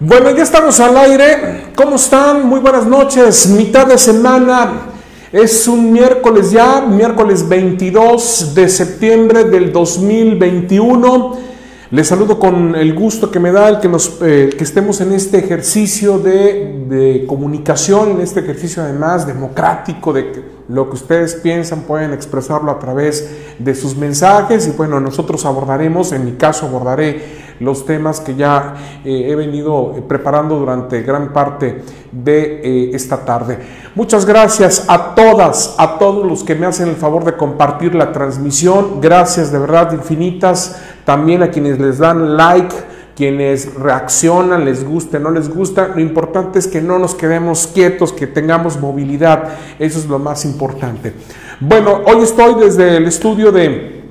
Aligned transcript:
Bueno, 0.00 0.30
ya 0.30 0.42
estamos 0.42 0.80
al 0.80 0.96
aire. 0.96 1.66
¿Cómo 1.76 1.96
están? 1.96 2.48
Muy 2.48 2.60
buenas 2.60 2.86
noches. 2.86 3.46
Mitad 3.48 3.86
de 3.86 3.98
semana. 3.98 4.88
Es 5.30 5.66
un 5.68 5.92
miércoles 5.92 6.50
ya, 6.50 6.80
miércoles 6.80 7.48
22 7.48 8.54
de 8.54 8.68
septiembre 8.68 9.44
del 9.44 9.72
2021. 9.72 11.51
Les 11.92 12.08
saludo 12.08 12.38
con 12.38 12.74
el 12.74 12.94
gusto 12.94 13.30
que 13.30 13.38
me 13.38 13.52
da 13.52 13.68
el 13.68 13.78
que, 13.78 13.86
nos, 13.86 14.16
eh, 14.22 14.48
que 14.56 14.64
estemos 14.64 15.02
en 15.02 15.12
este 15.12 15.36
ejercicio 15.36 16.18
de, 16.18 17.26
comunicación, 17.28 18.12
en 18.12 18.20
este 18.22 18.40
ejercicio 18.40 18.82
además 18.82 19.26
democrático, 19.26 20.14
de 20.14 20.32
que 20.32 20.42
lo 20.70 20.88
que 20.88 20.94
ustedes 20.94 21.34
piensan 21.34 21.82
pueden 21.82 22.14
expresarlo 22.14 22.70
a 22.70 22.78
través 22.78 23.30
de 23.58 23.74
sus 23.74 23.94
mensajes 23.94 24.66
y 24.68 24.70
bueno, 24.70 25.00
nosotros 25.00 25.44
abordaremos, 25.44 26.12
en 26.12 26.24
mi 26.24 26.32
caso 26.32 26.64
abordaré 26.64 27.42
los 27.60 27.84
temas 27.84 28.20
que 28.20 28.34
ya 28.34 28.74
eh, 29.04 29.26
he 29.28 29.36
venido 29.36 29.92
preparando 30.08 30.58
durante 30.58 31.02
gran 31.02 31.30
parte 31.32 31.82
de 32.10 32.60
eh, 32.62 32.90
esta 32.94 33.24
tarde. 33.24 33.58
Muchas 33.94 34.24
gracias 34.24 34.86
a 34.88 35.14
todas, 35.14 35.74
a 35.78 35.98
todos 35.98 36.26
los 36.26 36.42
que 36.42 36.54
me 36.54 36.66
hacen 36.66 36.88
el 36.88 36.96
favor 36.96 37.24
de 37.24 37.36
compartir 37.36 37.94
la 37.94 38.12
transmisión. 38.12 39.00
Gracias 39.00 39.52
de 39.52 39.58
verdad 39.58 39.92
infinitas. 39.92 40.80
También 41.04 41.42
a 41.42 41.50
quienes 41.50 41.78
les 41.78 41.98
dan 41.98 42.36
like 42.36 42.74
quienes 43.16 43.74
reaccionan, 43.74 44.64
les 44.64 44.84
guste, 44.84 45.20
no 45.20 45.30
les 45.30 45.48
gusta, 45.48 45.88
lo 45.88 46.00
importante 46.00 46.58
es 46.58 46.66
que 46.66 46.80
no 46.80 46.98
nos 46.98 47.14
quedemos 47.14 47.66
quietos, 47.66 48.12
que 48.12 48.26
tengamos 48.26 48.80
movilidad, 48.80 49.50
eso 49.78 49.98
es 49.98 50.06
lo 50.06 50.18
más 50.18 50.44
importante. 50.44 51.12
Bueno, 51.60 52.00
hoy 52.06 52.22
estoy 52.22 52.54
desde 52.54 52.96
el 52.96 53.06
estudio 53.06 53.52
de 53.52 54.02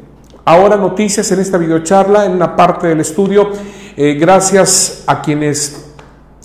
Ahora 0.46 0.76
Noticias 0.78 1.32
en 1.32 1.40
esta 1.40 1.58
videocharla, 1.58 2.26
en 2.26 2.34
una 2.34 2.56
parte 2.56 2.88
del 2.88 3.00
estudio, 3.00 3.50
eh, 3.98 4.18
gracias 4.20 5.04
a 5.08 5.22
quienes 5.22 5.88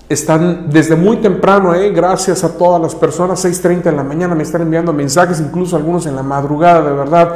están 0.09 0.69
desde 0.69 0.95
muy 0.95 1.17
temprano, 1.17 1.75
eh, 1.75 1.91
gracias 1.91 2.43
a 2.43 2.57
todas 2.57 2.81
las 2.81 2.95
personas, 2.95 3.43
6.30 3.43 3.83
de 3.83 3.91
la 3.91 4.03
mañana 4.03 4.35
me 4.35 4.43
están 4.43 4.61
enviando 4.61 4.93
mensajes, 4.93 5.39
incluso 5.39 5.75
algunos 5.75 6.05
en 6.05 6.15
la 6.15 6.23
madrugada, 6.23 6.81
de 6.89 6.95
verdad 6.95 7.35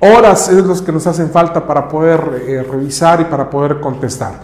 horas 0.00 0.48
es 0.48 0.64
los 0.64 0.82
que 0.82 0.92
nos 0.92 1.06
hacen 1.06 1.30
falta 1.30 1.66
para 1.66 1.88
poder 1.88 2.44
eh, 2.46 2.62
revisar 2.62 3.20
y 3.20 3.24
para 3.24 3.48
poder 3.48 3.80
contestar. 3.80 4.40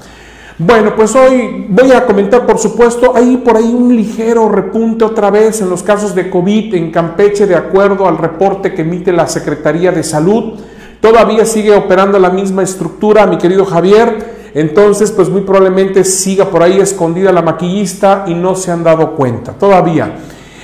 Bueno, 0.59 0.95
pues 0.95 1.15
hoy 1.17 1.67
voy 1.69 1.93
a 1.93 2.07
comentar, 2.07 2.47
por 2.47 2.59
supuesto, 2.59 3.15
hay 3.17 3.39
por 3.39 3.57
ahí 3.57 3.75
un 3.75 3.97
ligero 3.97 4.49
repunte 4.49 5.05
otra 5.05 5.31
vez 5.31 5.61
en 5.61 5.71
los 5.71 5.83
casos 5.83 6.15
de 6.15 6.31
COVID 6.31 6.75
en 6.75 6.91
Campeche, 6.91 7.47
de 7.47 7.57
acuerdo 7.57 8.07
al 8.07 8.19
reporte 8.19 8.75
que 8.75 8.83
emite 8.83 9.13
la 9.13 9.27
Secretaría 9.27 9.93
de 9.93 10.03
Salud. 10.03 10.61
Todavía 11.01 11.45
sigue 11.47 11.75
operando 11.75 12.19
la 12.19 12.31
misma 12.31 12.63
estructura, 12.63 13.27
mi 13.27 13.39
querido 13.39 13.65
Javier. 13.65 14.43
Entonces, 14.55 15.11
pues 15.11 15.31
muy 15.31 15.41
probablemente 15.41 16.05
siga 16.05 16.45
por 16.45 16.63
ahí 16.63 16.79
escondida 16.79 17.33
la 17.33 17.43
maquillista 17.43 18.25
y 18.29 18.35
no 18.35 18.55
se 18.55 18.71
han 18.71 18.85
dado 18.85 19.17
cuenta 19.17 19.53
todavía. 19.53 20.17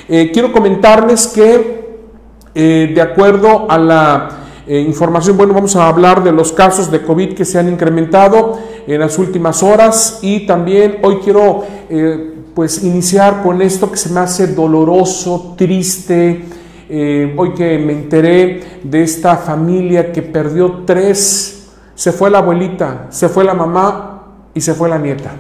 Eh, 0.08 0.30
quiero 0.32 0.52
comentarles 0.52 1.26
que, 1.28 1.98
eh, 2.54 2.92
de 2.94 3.02
acuerdo 3.02 3.70
a 3.70 3.78
la 3.78 4.28
eh, 4.70 4.80
información, 4.82 5.38
bueno, 5.38 5.54
vamos 5.54 5.74
a 5.76 5.88
hablar 5.88 6.22
de 6.22 6.30
los 6.30 6.52
casos 6.52 6.90
de 6.90 7.00
COVID 7.02 7.32
que 7.32 7.46
se 7.46 7.58
han 7.58 7.70
incrementado 7.70 8.58
en 8.86 9.00
las 9.00 9.18
últimas 9.18 9.62
horas 9.62 10.18
y 10.20 10.46
también 10.46 10.98
hoy 11.02 11.20
quiero 11.24 11.64
eh, 11.88 12.34
pues 12.54 12.84
iniciar 12.84 13.42
con 13.42 13.62
esto 13.62 13.90
que 13.90 13.96
se 13.96 14.10
me 14.10 14.20
hace 14.20 14.48
doloroso, 14.48 15.54
triste, 15.56 16.44
eh, 16.90 17.34
hoy 17.38 17.54
que 17.54 17.78
me 17.78 17.94
enteré 17.94 18.80
de 18.84 19.02
esta 19.02 19.38
familia 19.38 20.12
que 20.12 20.20
perdió 20.20 20.82
tres, 20.84 21.70
se 21.94 22.12
fue 22.12 22.28
la 22.28 22.40
abuelita, 22.40 23.06
se 23.08 23.30
fue 23.30 23.44
la 23.44 23.54
mamá 23.54 24.34
y 24.52 24.60
se 24.60 24.74
fue 24.74 24.90
la 24.90 24.98
nieta. 24.98 25.30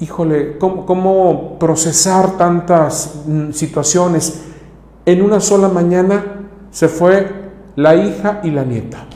híjole, 0.00 0.56
¿cómo, 0.56 0.86
¿cómo 0.86 1.58
procesar 1.58 2.38
tantas 2.38 3.24
mm, 3.26 3.50
situaciones? 3.52 4.44
En 5.04 5.20
una 5.20 5.40
sola 5.40 5.68
mañana 5.68 6.48
se 6.70 6.88
fue 6.88 7.41
la 7.76 7.94
hija 7.94 8.40
y 8.42 8.50
la 8.50 8.64
nieta. 8.64 9.06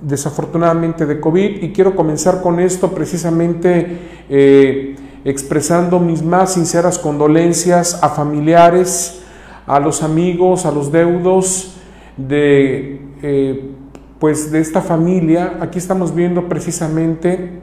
desafortunadamente 0.00 1.06
de 1.06 1.20
COVID 1.20 1.62
y 1.62 1.72
quiero 1.72 1.96
comenzar 1.96 2.42
con 2.42 2.60
esto 2.60 2.92
precisamente 2.92 3.98
eh, 4.28 4.94
expresando 5.24 5.98
mis 5.98 6.22
más 6.22 6.52
sinceras 6.52 6.98
condolencias 6.98 8.02
a 8.02 8.10
familiares, 8.10 9.22
a 9.66 9.80
los 9.80 10.02
amigos, 10.02 10.64
a 10.64 10.70
los 10.70 10.92
deudos 10.92 11.76
de, 12.16 13.00
eh, 13.22 13.70
pues 14.18 14.52
de 14.52 14.60
esta 14.60 14.80
familia. 14.80 15.58
Aquí 15.60 15.78
estamos 15.78 16.14
viendo 16.14 16.48
precisamente 16.48 17.58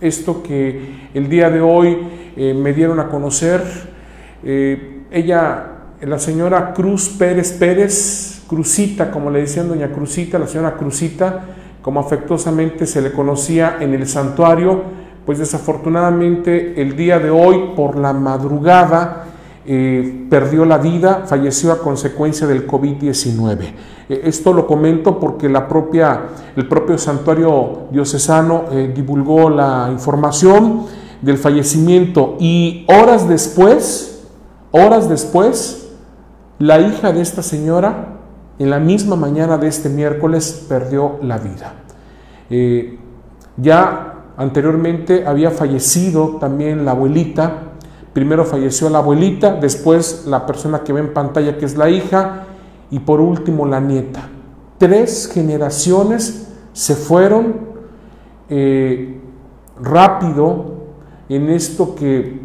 esto 0.00 0.42
que 0.42 1.08
el 1.14 1.28
día 1.28 1.50
de 1.50 1.60
hoy 1.60 1.98
eh, 2.36 2.54
me 2.54 2.72
dieron 2.72 3.00
a 3.00 3.08
conocer. 3.08 3.62
ella, 4.42 5.66
la 6.02 6.18
señora 6.18 6.72
Cruz 6.72 7.08
Pérez 7.08 7.52
Pérez, 7.52 8.39
Cruzita, 8.50 9.12
como 9.12 9.30
le 9.30 9.42
decían 9.42 9.68
doña 9.68 9.92
Cruzita, 9.92 10.36
la 10.36 10.48
señora 10.48 10.74
Cruzita, 10.76 11.44
como 11.82 12.00
afectuosamente 12.00 12.84
se 12.84 13.00
le 13.00 13.12
conocía 13.12 13.76
en 13.78 13.94
el 13.94 14.08
santuario, 14.08 14.82
pues 15.24 15.38
desafortunadamente 15.38 16.82
el 16.82 16.96
día 16.96 17.20
de 17.20 17.30
hoy, 17.30 17.74
por 17.76 17.96
la 17.96 18.12
madrugada, 18.12 19.26
eh, 19.64 20.26
perdió 20.28 20.64
la 20.64 20.78
vida, 20.78 21.26
falleció 21.26 21.70
a 21.70 21.78
consecuencia 21.78 22.48
del 22.48 22.66
COVID-19. 22.66 23.72
Eh, 24.08 24.20
esto 24.24 24.52
lo 24.52 24.66
comento 24.66 25.20
porque 25.20 25.48
la 25.48 25.68
propia, 25.68 26.22
el 26.56 26.66
propio 26.66 26.98
santuario 26.98 27.82
diocesano 27.92 28.64
eh, 28.72 28.92
divulgó 28.92 29.48
la 29.48 29.90
información 29.92 30.86
del 31.22 31.38
fallecimiento 31.38 32.36
y 32.40 32.84
horas 32.88 33.28
después, 33.28 34.26
horas 34.72 35.08
después, 35.08 35.92
la 36.58 36.80
hija 36.80 37.12
de 37.12 37.20
esta 37.20 37.44
señora 37.44 38.16
en 38.60 38.68
la 38.68 38.78
misma 38.78 39.16
mañana 39.16 39.56
de 39.56 39.68
este 39.68 39.88
miércoles 39.88 40.66
perdió 40.68 41.18
la 41.22 41.38
vida. 41.38 41.72
Eh, 42.50 42.98
ya 43.56 44.26
anteriormente 44.36 45.26
había 45.26 45.50
fallecido 45.50 46.36
también 46.38 46.84
la 46.84 46.90
abuelita, 46.90 47.72
primero 48.12 48.44
falleció 48.44 48.90
la 48.90 48.98
abuelita, 48.98 49.54
después 49.54 50.26
la 50.26 50.44
persona 50.44 50.80
que 50.80 50.92
ve 50.92 51.00
en 51.00 51.14
pantalla 51.14 51.56
que 51.56 51.64
es 51.64 51.78
la 51.78 51.88
hija 51.88 52.44
y 52.90 52.98
por 52.98 53.22
último 53.22 53.64
la 53.64 53.80
nieta. 53.80 54.28
Tres 54.76 55.30
generaciones 55.32 56.48
se 56.74 56.96
fueron 56.96 57.60
eh, 58.50 59.22
rápido 59.80 60.66
en 61.30 61.48
esto 61.48 61.94
que 61.94 62.42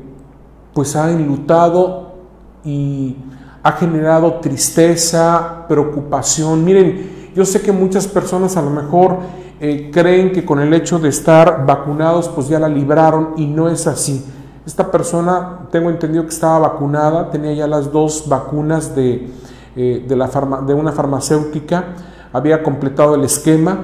pues 0.73 0.95
ha 0.95 1.11
enlutado 1.11 2.15
y 2.63 3.17
ha 3.65 3.71
generado 3.71 4.35
tristeza, 4.35 5.65
preocupación. 5.67 6.63
Miren, 6.63 7.31
yo 7.35 7.43
sé 7.45 7.63
que 7.63 7.71
muchas 7.71 8.07
personas 8.07 8.55
a 8.57 8.61
lo 8.61 8.69
mejor 8.69 9.17
eh, 9.59 9.89
creen 9.91 10.31
que 10.31 10.45
con 10.45 10.59
el 10.59 10.71
hecho 10.71 10.99
de 10.99 11.09
estar 11.09 11.65
vacunados 11.65 12.29
pues 12.29 12.47
ya 12.47 12.59
la 12.59 12.69
libraron 12.69 13.33
y 13.37 13.47
no 13.47 13.67
es 13.67 13.87
así. 13.87 14.23
Esta 14.67 14.91
persona, 14.91 15.61
tengo 15.71 15.89
entendido 15.89 16.21
que 16.25 16.29
estaba 16.29 16.59
vacunada, 16.59 17.31
tenía 17.31 17.53
ya 17.53 17.65
las 17.65 17.91
dos 17.91 18.29
vacunas 18.29 18.95
de, 18.95 19.29
eh, 19.75 20.05
de, 20.07 20.73
una 20.75 20.91
farmacéutica, 20.91 21.85
había 22.31 22.61
completado 22.61 23.15
el 23.15 23.23
esquema 23.23 23.79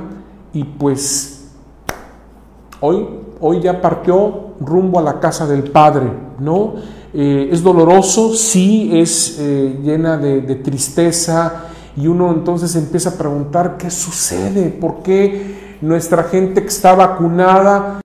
y 0.54 0.64
pues 0.64 1.50
hoy, 2.82 3.08
hoy 3.40 3.62
ya 3.62 3.82
partió 3.82 4.52
rumbo 4.60 5.00
a 5.00 5.02
la 5.02 5.20
casa 5.20 5.48
del 5.48 5.72
Padre, 5.72 6.14
¿no? 6.38 6.76
Eh, 7.14 7.50
es 7.52 7.62
doloroso, 7.62 8.34
sí, 8.34 8.90
es 8.94 9.38
eh, 9.40 9.78
llena 9.84 10.18
de, 10.18 10.56
tristeza 10.56 11.66
y 11.98 12.08
uno 12.08 12.32
entonces 12.32 12.76
empieza 12.76 13.10
a 13.10 13.18
preguntar 13.18 13.78
qué 13.78 13.92
sucede, 13.92 14.70
por 14.70 15.04
qué 15.04 15.78
nuestra 15.82 16.24
gente 16.24 16.62
que 16.62 16.70
está 16.70 16.96
vacunada 16.96 18.02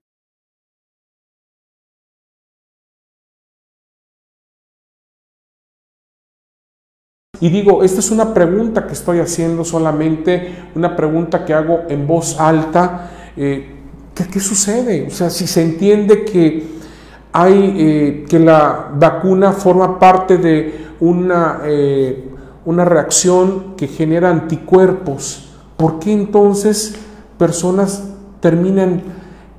Y 7.41 7.50
digo, 7.50 7.84
esta 7.84 8.00
es 8.00 8.10
una 8.10 8.32
pregunta 8.32 8.86
que 8.86 8.94
estoy 8.94 9.18
haciendo 9.18 9.64
solamente, 9.64 10.54
una 10.74 10.97
pregunta 10.97 11.44
que 11.44 11.52
hago 11.52 11.82
en 11.88 12.06
voz 12.06 12.41
alta. 12.41 13.10
Eh, 13.36 13.74
¿qué, 14.14 14.41
sucede? 14.41 15.06
O 15.06 15.10
sea, 15.10 15.28
si 15.28 15.47
se 15.47 15.62
entiende 15.62 16.24
que 16.24 16.75
hay 17.38 17.74
eh, 17.77 18.24
que 18.27 18.38
la 18.38 18.92
vacuna 18.94 19.53
forma 19.53 19.98
parte 19.98 20.38
de 20.38 20.86
una, 21.00 21.60
eh, 21.65 22.30
una 22.65 22.86
reacción 22.86 23.74
que 23.77 23.88
genera 23.88 24.30
anticuerpos. 24.30 25.50
¿Por 25.77 25.98
qué 25.98 26.15
entonces 26.15 26.94
personas 27.36 28.04
terminan 28.41 29.03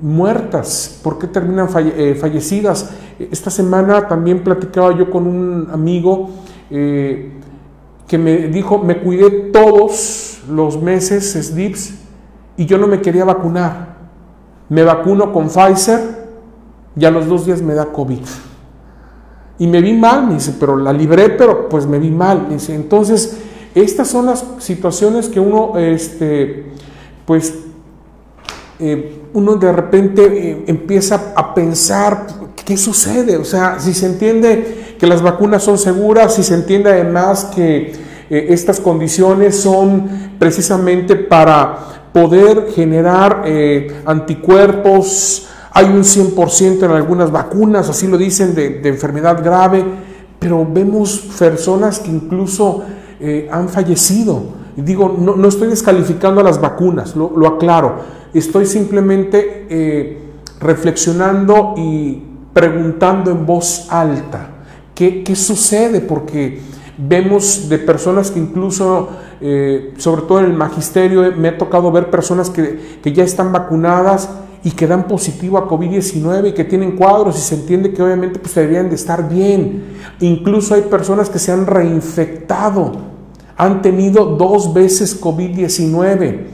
muertas? 0.01 1.00
¿Por 1.03 1.19
qué 1.19 1.27
terminan 1.27 1.69
eh, 1.75 2.18
fallecidas? 2.19 2.89
Esta 3.19 3.51
semana 3.51 4.07
también 4.07 4.44
platicaba 4.44 4.97
yo 4.97 5.12
con 5.12 5.27
un 5.27 5.69
amigo 5.71 6.31
que 6.69 8.18
me 8.18 8.47
dijo, 8.47 8.79
me 8.79 9.01
cuidé 9.01 9.51
todos 9.51 10.41
los 10.50 10.81
meses 10.81 11.33
SDIPS 11.33 11.94
y 12.57 12.65
yo 12.65 12.79
no 12.79 12.88
me 12.88 13.01
quería 13.01 13.24
vacunar. 13.24 13.97
Me 14.68 14.81
vacuno 14.81 15.31
con 15.31 15.47
Pfizer 15.47 16.16
y 16.99 17.05
a 17.05 17.11
los 17.11 17.27
dos 17.27 17.45
días 17.45 17.61
me 17.61 17.73
da 17.73 17.85
COVID. 17.85 18.19
Y 19.59 19.67
me 19.67 19.81
vi 19.81 19.94
mal, 19.94 20.27
me 20.27 20.35
dice, 20.35 20.55
pero 20.59 20.77
la 20.77 20.94
libré, 20.94 21.29
pero 21.29 21.69
pues 21.69 21.85
me 21.85 21.99
vi 21.99 22.11
mal. 22.11 22.47
dice, 22.49 22.75
entonces, 22.75 23.38
estas 23.73 24.07
son 24.07 24.27
las 24.27 24.44
situaciones 24.59 25.29
que 25.29 25.39
uno, 25.39 25.77
este, 25.77 26.65
pues, 27.25 27.53
eh, 28.79 29.21
uno 29.33 29.55
de 29.55 29.71
repente 29.71 30.23
eh, 30.25 30.63
empieza 30.67 31.33
a 31.35 31.53
pensar, 31.53 32.27
¿qué 32.65 32.77
sucede? 32.77 33.38
O 33.38 33.45
sea, 33.45 33.79
si 33.79 33.93
se 33.93 34.05
entiende 34.05 34.95
que 35.00 35.07
las 35.07 35.21
vacunas 35.21 35.63
son 35.63 35.77
seguras, 35.77 36.35
si 36.35 36.43
se 36.43 36.53
entiende 36.53 36.91
además 36.91 37.45
que 37.55 37.93
eh, 38.29 38.47
estas 38.50 38.79
condiciones 38.79 39.59
son 39.59 40.09
precisamente 40.39 41.15
para 41.15 42.09
poder 42.13 42.67
generar 42.73 43.43
anticuerpos, 44.05 45.47
hay 45.77 45.85
un 45.85 46.03
100% 46.03 46.85
en 46.85 46.91
algunas 46.91 47.31
vacunas, 47.31 47.88
así 47.88 48.07
lo 48.07 48.18
dicen, 48.18 48.56
de, 48.56 48.81
enfermedad 48.89 49.44
grave, 49.44 49.85
pero 50.39 50.65
vemos 50.68 51.19
personas 51.38 52.00
que 52.00 52.09
incluso 52.09 52.81
eh, 53.19 53.47
han 53.51 53.69
fallecido. 53.69 54.41
Digo, 54.75 55.15
no, 55.19 55.47
estoy 55.47 55.68
descalificando 55.68 56.41
a 56.41 56.44
las 56.44 56.59
vacunas, 56.59 57.15
lo, 57.15 57.47
aclaro, 57.47 57.97
estoy 58.33 58.65
simplemente 58.65 59.68
eh, 59.69 60.18
reflexionando 60.59 61.75
y 61.77 62.24
preguntando 62.53 63.29
en 63.29 63.45
voz 63.45 63.85
alta, 63.91 64.50
¿qué, 64.95 65.24
sucede? 65.35 66.00
Porque 66.00 66.59
vemos 66.97 67.69
de 67.69 67.77
personas 67.77 68.31
que 68.31 68.39
incluso, 68.39 69.09
eh, 69.41 69.94
sobre 69.97 70.23
todo 70.23 70.39
en 70.39 70.45
el 70.45 70.53
magisterio, 70.53 71.31
me 71.38 71.49
ha 71.49 71.57
tocado 71.57 71.91
ver 71.91 72.09
personas 72.09 72.49
que, 72.49 72.99
que 73.01 73.13
ya 73.13 73.23
están 73.23 73.51
vacunadas 73.51 74.29
y 74.63 74.71
que 74.71 74.88
dan 74.88 75.07
positivo 75.07 75.57
a 75.57 75.69
COVID-19 75.69 76.49
y 76.49 76.51
que 76.53 76.63
tienen 76.63 76.97
cuadros 76.97 77.38
y 77.38 77.41
se 77.41 77.55
entiende 77.55 77.94
que 77.94 78.01
obviamente 78.01 78.39
pues 78.39 78.55
deberían 78.55 78.89
de 78.89 78.95
estar 78.95 79.29
bien. 79.29 79.83
Incluso 80.19 80.73
hay 80.73 80.81
personas 80.81 81.29
que 81.29 81.39
se 81.39 81.51
han 81.51 81.65
reinfectado, 81.65 82.91
han 83.55 83.81
tenido 83.81 84.25
dos 84.25 84.73
veces 84.73 85.21
COVID-19. 85.21 86.47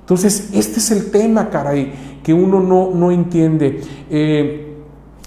Entonces, 0.00 0.50
este 0.52 0.78
es 0.78 0.90
el 0.90 1.10
tema, 1.10 1.50
caray, 1.50 2.20
que 2.22 2.32
uno 2.32 2.60
no, 2.60 2.90
no 2.94 3.10
entiende 3.10 3.80
eh, 4.10 4.76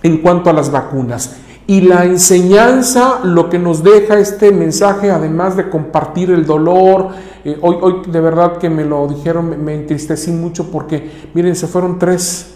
en 0.01 0.17
cuanto 0.19 0.49
a 0.49 0.53
las 0.53 0.71
vacunas. 0.71 1.35
Y 1.71 1.79
la 1.79 2.03
enseñanza, 2.03 3.21
lo 3.23 3.49
que 3.49 3.57
nos 3.57 3.81
deja 3.81 4.19
este 4.19 4.51
mensaje, 4.51 5.09
además 5.09 5.55
de 5.55 5.69
compartir 5.69 6.29
el 6.29 6.45
dolor, 6.45 7.11
eh, 7.45 7.57
hoy, 7.61 7.77
hoy 7.79 8.01
de 8.11 8.19
verdad 8.19 8.57
que 8.57 8.69
me 8.69 8.83
lo 8.83 9.07
dijeron, 9.07 9.63
me, 9.63 9.75
entristecí 9.75 10.31
mucho 10.31 10.69
porque, 10.69 11.29
miren, 11.33 11.55
se 11.55 11.67
fueron 11.67 11.97
tres. 11.97 12.55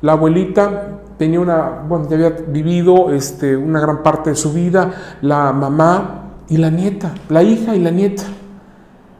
La 0.00 0.12
abuelita 0.12 1.00
tenía 1.18 1.40
una, 1.40 1.82
bueno, 1.88 2.08
ya 2.08 2.14
había 2.14 2.30
vivido 2.30 3.10
este, 3.10 3.56
una 3.56 3.80
gran 3.80 4.04
parte 4.04 4.30
de 4.30 4.36
su 4.36 4.52
vida, 4.52 5.18
la 5.22 5.52
mamá 5.52 6.36
y 6.48 6.56
la 6.56 6.70
nieta, 6.70 7.14
la 7.30 7.42
hija 7.42 7.74
y 7.74 7.80
la 7.80 7.90
nieta. 7.90 8.22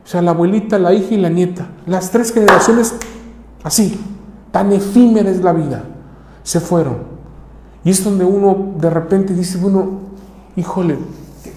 O 0.05 0.07
sea, 0.07 0.23
la 0.23 0.31
abuelita, 0.31 0.79
la 0.79 0.93
hija 0.93 1.15
y 1.15 1.19
la 1.19 1.31
nieta. 1.31 1.67
Las 1.87 2.13
tres 2.13 2.33
generaciones, 2.33 2.95
así, 3.65 4.01
tan 4.53 4.71
efímera 4.71 5.29
es 5.31 5.43
la 5.43 5.53
vida, 5.53 5.83
se 6.45 6.61
fueron. 6.61 7.12
Y 7.85 7.91
es 7.91 8.05
donde 8.05 8.25
uno 8.25 8.75
de 8.79 8.91
repente 8.91 9.35
dice, 9.35 9.59
bueno, 9.59 10.01
híjole, 10.57 10.99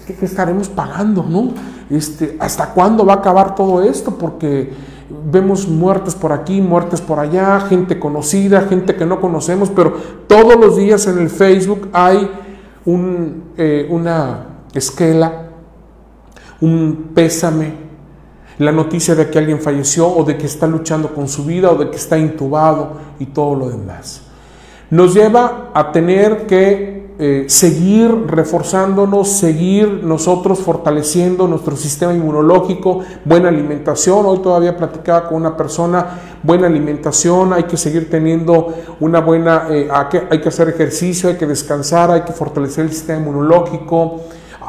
¿qué, 0.06 0.24
estaremos 0.24 0.68
pagando? 0.68 1.22
¿no? 1.22 1.50
Este, 1.88 2.36
¿Hasta 2.40 2.72
cuándo 2.72 3.06
va 3.06 3.14
a 3.14 3.16
acabar 3.16 3.54
todo 3.54 3.82
esto? 3.82 4.16
Porque 4.18 4.72
vemos 5.30 5.68
muertes 5.68 6.16
por 6.16 6.32
aquí, 6.32 6.60
muertes 6.60 7.00
por 7.00 7.20
allá, 7.20 7.60
gente 7.60 8.00
conocida, 8.00 8.62
gente 8.62 8.96
que 8.96 9.06
no 9.06 9.20
conocemos, 9.20 9.70
pero 9.70 9.94
todos 10.26 10.56
los 10.56 10.76
días 10.76 11.06
en 11.06 11.18
el 11.18 11.30
Facebook 11.30 11.88
hay 11.92 12.28
un, 12.84 13.44
eh, 13.56 13.86
una 13.88 14.46
esquela, 14.74 15.50
un 16.60 17.10
pésame, 17.14 17.86
la 18.58 18.72
noticia 18.72 19.14
de 19.14 19.30
que 19.30 19.38
alguien 19.38 19.60
falleció 19.60 20.08
o 20.08 20.24
de 20.24 20.36
que 20.36 20.46
está 20.46 20.66
luchando 20.66 21.14
con 21.14 21.28
su 21.28 21.44
vida 21.44 21.70
o 21.70 21.76
de 21.76 21.90
que 21.90 21.96
está 21.96 22.18
intubado 22.18 22.94
y 23.20 23.26
todo 23.26 23.54
lo 23.54 23.68
demás 23.68 24.25
nos 24.90 25.14
lleva 25.14 25.70
a 25.74 25.92
tener 25.92 26.46
que 26.46 26.96
eh, 27.18 27.46
seguir 27.48 28.26
reforzándonos, 28.26 29.28
seguir 29.28 30.02
nosotros 30.04 30.58
fortaleciendo 30.58 31.48
nuestro 31.48 31.74
sistema 31.74 32.12
inmunológico, 32.12 33.00
buena 33.24 33.48
alimentación. 33.48 34.26
Hoy 34.26 34.40
todavía 34.40 34.76
platicaba 34.76 35.26
con 35.26 35.38
una 35.38 35.56
persona, 35.56 36.06
buena 36.42 36.66
alimentación, 36.66 37.54
hay 37.54 37.64
que 37.64 37.78
seguir 37.78 38.10
teniendo 38.10 38.74
una 39.00 39.20
buena, 39.20 39.66
eh, 39.70 39.88
hay 39.90 40.40
que 40.40 40.48
hacer 40.48 40.68
ejercicio, 40.68 41.30
hay 41.30 41.36
que 41.36 41.46
descansar, 41.46 42.10
hay 42.10 42.20
que 42.22 42.32
fortalecer 42.32 42.84
el 42.84 42.92
sistema 42.92 43.20
inmunológico 43.20 44.20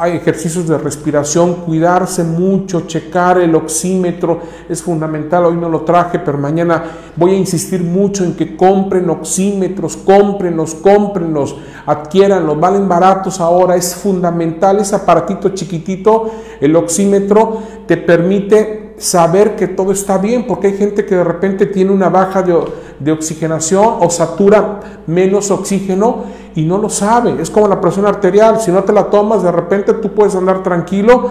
ejercicios 0.05 0.67
de 0.67 0.77
respiración, 0.77 1.55
cuidarse 1.65 2.23
mucho, 2.23 2.87
checar 2.87 3.39
el 3.39 3.55
oxímetro 3.55 4.41
es 4.69 4.81
fundamental. 4.81 5.45
Hoy 5.45 5.57
no 5.57 5.69
lo 5.69 5.81
traje, 5.81 6.19
pero 6.19 6.37
mañana 6.37 6.83
voy 7.15 7.31
a 7.31 7.37
insistir 7.37 7.83
mucho 7.83 8.23
en 8.23 8.35
que 8.35 8.55
compren 8.55 9.09
oxímetros, 9.09 9.97
cómprenlos, 9.97 10.75
cómprenlos, 10.75 11.57
adquiéranlos, 11.85 12.59
valen 12.59 12.87
baratos 12.87 13.39
ahora. 13.39 13.75
Es 13.75 13.95
fundamental 13.95 14.79
ese 14.79 14.95
aparatito 14.95 15.49
chiquitito, 15.49 16.29
el 16.61 16.75
oxímetro, 16.75 17.61
te 17.85 17.97
permite 17.97 18.86
saber 18.97 19.55
que 19.55 19.67
todo 19.67 19.91
está 19.91 20.17
bien, 20.17 20.45
porque 20.47 20.67
hay 20.67 20.77
gente 20.77 21.05
que 21.05 21.15
de 21.15 21.23
repente 21.23 21.65
tiene 21.67 21.91
una 21.91 22.09
baja 22.09 22.41
de, 22.41 22.57
de 22.99 23.11
oxigenación 23.11 23.97
o 23.99 24.09
satura 24.09 24.79
menos 25.05 25.51
oxígeno 25.51 26.23
y 26.55 26.63
no 26.63 26.77
lo 26.77 26.89
sabe. 26.89 27.41
Es 27.41 27.49
como 27.49 27.67
la 27.67 27.79
presión 27.79 28.07
arterial, 28.07 28.59
si 28.59 28.71
no 28.71 28.83
te 28.83 28.93
la 28.93 29.09
tomas, 29.09 29.43
de 29.43 29.51
repente 29.51 29.93
tú 29.93 30.13
puedes 30.13 30.35
andar 30.35 30.63
tranquilo 30.63 31.29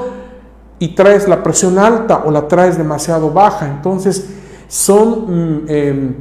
y 0.79 0.89
traes 0.89 1.27
la 1.27 1.43
presión 1.43 1.79
alta 1.79 2.23
o 2.25 2.31
la 2.31 2.47
traes 2.47 2.79
demasiado 2.79 3.31
baja. 3.31 3.67
Entonces, 3.67 4.29
son 4.69 5.63
mm, 5.63 5.65
em, 5.69 6.15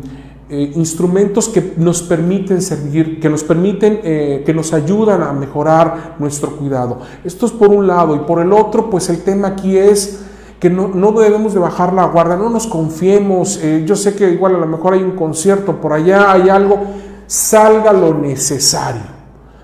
eh, 0.49 0.71
instrumentos 0.75 1.49
que 1.49 1.73
nos 1.77 2.01
permiten 2.03 2.61
servir, 2.61 3.19
que 3.19 3.29
nos 3.29 3.43
permiten, 3.43 3.99
eh, 4.03 4.43
que 4.45 4.53
nos 4.53 4.73
ayudan 4.73 5.23
a 5.23 5.33
mejorar 5.33 6.15
nuestro 6.19 6.55
cuidado. 6.55 6.99
Esto 7.23 7.47
es 7.47 7.51
por 7.51 7.69
un 7.69 7.87
lado 7.87 8.15
y 8.15 8.19
por 8.19 8.39
el 8.39 8.53
otro, 8.53 8.89
pues 8.89 9.09
el 9.09 9.23
tema 9.23 9.49
aquí 9.49 9.77
es 9.77 10.23
que 10.65 10.71
no, 10.71 11.11
debemos 11.11 11.53
de 11.53 11.59
bajar 11.59 11.93
la 11.93 12.05
guardia, 12.05 12.37
no 12.37 12.49
nos 12.49 12.65
confiemos. 12.65 13.59
Eh, 13.61 13.83
yo 13.85 13.95
sé 13.95 14.15
que 14.15 14.31
igual 14.31 14.55
a 14.55 14.57
lo 14.57 14.65
mejor 14.65 14.95
hay 14.95 15.03
un 15.03 15.11
concierto 15.11 15.79
por 15.79 15.93
allá, 15.93 16.31
hay 16.31 16.49
algo, 16.49 16.79
salga 17.27 17.93
lo 17.93 18.15
necesario. 18.15 19.03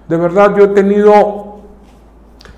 De 0.07 0.15
verdad, 0.15 0.55
yo 0.55 0.65
he 0.65 0.67
tenido, 0.67 1.61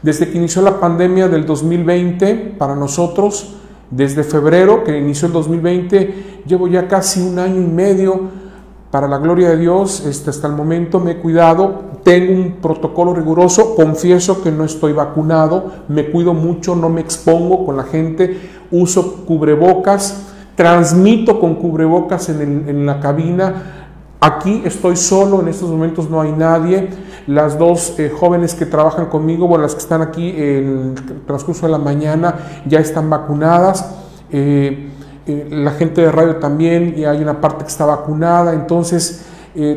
desde 0.01 0.29
que 0.29 0.37
inició 0.37 0.61
la 0.61 0.77
pandemia 0.77 1.29
del 1.29 1.45
2020, 1.45 2.55
para 2.57 2.75
nosotros, 2.75 3.55
desde 3.89 4.25
febrero 4.25 4.83
que 4.83 4.97
inició 4.97 5.27
el 5.27 5.33
2020, 5.33 6.41
llevo 6.45 6.67
ya 6.67 6.89
casi 6.89 7.21
un 7.21 7.39
año 7.39 7.61
y 7.61 7.65
medio. 7.65 8.43
Para 8.91 9.07
la 9.07 9.19
gloria 9.19 9.51
de 9.51 9.57
Dios, 9.57 10.05
este, 10.05 10.31
hasta 10.31 10.47
el 10.47 10.53
momento 10.53 10.99
me 10.99 11.11
he 11.11 11.17
cuidado, 11.19 11.92
tengo 12.03 12.33
un 12.33 12.51
protocolo 12.61 13.13
riguroso, 13.13 13.75
confieso 13.75 14.41
que 14.43 14.51
no 14.51 14.65
estoy 14.65 14.93
vacunado, 14.93 15.71
me 15.87 16.09
cuido 16.09 16.33
mucho, 16.33 16.75
no 16.75 16.89
me 16.89 17.01
expongo 17.01 17.65
con 17.65 17.77
la 17.77 17.83
gente, 17.83 18.39
uso 18.71 19.25
cubrebocas, 19.25 20.27
transmito 20.55 21.39
con 21.39 21.55
cubrebocas 21.55 22.29
en, 22.29 22.85
la 22.85 22.99
cabina, 22.99 23.79
Aquí 24.25 24.61
estoy 24.63 24.95
solo, 24.95 25.41
en 25.41 25.49
estos 25.49 25.69
momentos 25.69 26.09
no 26.09 26.21
hay 26.21 26.31
nadie. 26.31 26.87
Las 27.27 27.59
dos 27.59 27.99
eh, 27.99 28.09
jóvenes 28.09 28.55
que 28.55 28.65
trabajan 28.65 29.07
conmigo, 29.07 29.49
bueno, 29.49 29.63
las 29.63 29.73
que 29.73 29.81
están 29.81 30.01
aquí 30.01 30.29
en 30.29 30.95
el 30.95 31.21
transcurso 31.27 31.65
de 31.65 31.73
la 31.73 31.77
mañana, 31.77 32.61
ya 32.65 32.79
están 32.79 33.09
vacunadas. 33.09 33.85
Eh, 34.31 34.87
eh, 35.27 35.47
la 35.51 35.71
gente 35.71 35.99
de 35.99 36.09
radio 36.09 36.37
también, 36.37 36.93
y 36.95 37.03
hay 37.03 37.21
una 37.21 37.41
parte 37.41 37.65
que 37.65 37.69
está 37.69 37.85
vacunada. 37.85 38.53
Entonces, 38.53 39.25